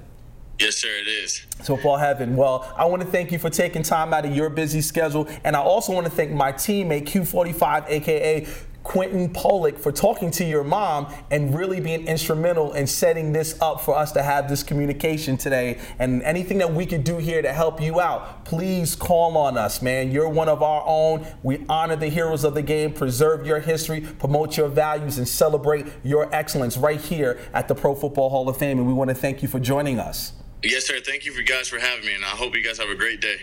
Yes, 0.60 0.78
sir, 0.78 0.88
it 0.88 1.08
is. 1.08 1.40
Football 1.64 1.98
heaven. 1.98 2.36
Well, 2.36 2.72
I 2.78 2.86
want 2.86 3.02
to 3.02 3.08
thank 3.08 3.32
you 3.32 3.40
for 3.40 3.50
taking 3.50 3.84
time 3.84 4.14
out 4.14 4.26
of 4.26 4.36
your 4.36 4.50
busy 4.50 4.82
schedule. 4.82 5.28
And 5.44 5.56
I 5.56 5.60
also 5.60 5.94
want 5.94 6.06
to 6.06 6.12
thank 6.12 6.32
my 6.32 6.54
teammate, 6.54 7.06
Q45, 7.06 7.90
aka 7.90 8.48
Quentin 8.84 9.30
Pollock 9.30 9.80
for 9.80 9.92
talking 9.92 10.30
to 10.32 10.46
your 10.46 10.64
mom 10.64 11.12
and 11.32 11.56
really 11.56 11.80
being 11.80 12.06
instrumental 12.06 12.74
in 12.74 12.86
setting 12.86 13.32
this 13.32 13.60
up 13.62 13.82
for 13.82 13.98
us 13.98 14.12
to 14.12 14.22
have 14.22 14.50
this 14.50 14.62
communication 14.62 15.38
today. 15.38 15.80
And 16.00 16.22
anything 16.24 16.58
that 16.58 16.74
we 16.74 16.86
could 16.86 17.04
do 17.04 17.18
here 17.18 17.42
to 17.42 17.54
help 17.54 17.82
you 17.82 18.02
out, 18.02 18.46
please 18.46 18.96
call 18.96 19.38
on 19.38 19.58
us, 19.58 19.82
man. 19.82 20.12
You're 20.12 20.30
one 20.30 20.50
of 20.50 20.62
our 20.62 20.84
own. 20.86 21.26
We 21.44 21.66
honor 21.70 21.96
the 21.96 22.10
heroes 22.10 22.44
of 22.44 22.54
the 22.54 22.62
game, 22.62 22.94
preserve 22.94 23.48
your 23.48 23.62
history, 23.62 24.02
promote 24.02 24.58
your 24.58 24.68
values, 24.68 25.18
and 25.18 25.28
celebrate 25.28 25.88
your 26.04 26.34
excellence 26.36 26.78
right 26.78 27.00
here 27.00 27.40
at 27.54 27.68
the 27.68 27.76
Pro 27.76 27.96
Football 27.96 28.30
Hall 28.30 28.50
of 28.50 28.58
Fame. 28.58 28.80
And 28.80 28.88
we 28.88 28.94
want 28.94 29.10
to 29.10 29.16
thank 29.16 29.42
you 29.42 29.48
for 29.48 29.60
joining 29.60 30.00
us. 30.00 30.34
Yes, 30.62 30.86
sir. 30.86 31.00
Thank 31.00 31.26
you 31.26 31.34
for 31.34 31.42
guys 31.42 31.68
for 31.68 31.80
having 31.80 32.06
me, 32.06 32.14
and 32.14 32.24
I 32.24 32.30
hope 32.30 32.56
you 32.56 32.64
guys 32.64 32.78
have 32.78 32.90
a 32.90 32.96
great 32.96 33.22
day. 33.22 33.38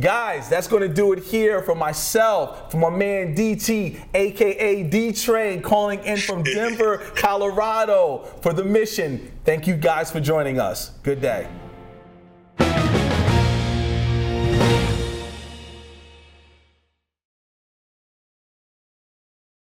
Guys, 0.00 0.48
that's 0.48 0.68
going 0.68 0.82
to 0.82 0.88
do 0.88 1.12
it 1.12 1.18
here 1.18 1.60
for 1.60 1.74
myself, 1.74 2.70
for 2.70 2.76
my 2.76 2.90
man 2.90 3.34
DT, 3.34 3.98
aka 4.14 4.82
D 4.84 5.12
Train, 5.12 5.60
calling 5.60 6.02
in 6.04 6.18
from 6.18 6.44
Denver, 6.44 6.98
Colorado 7.16 8.18
for 8.40 8.52
the 8.52 8.64
mission. 8.64 9.32
Thank 9.44 9.66
you 9.66 9.76
guys 9.76 10.12
for 10.12 10.20
joining 10.20 10.60
us. 10.60 10.90
Good 11.02 11.20
day. 11.20 11.48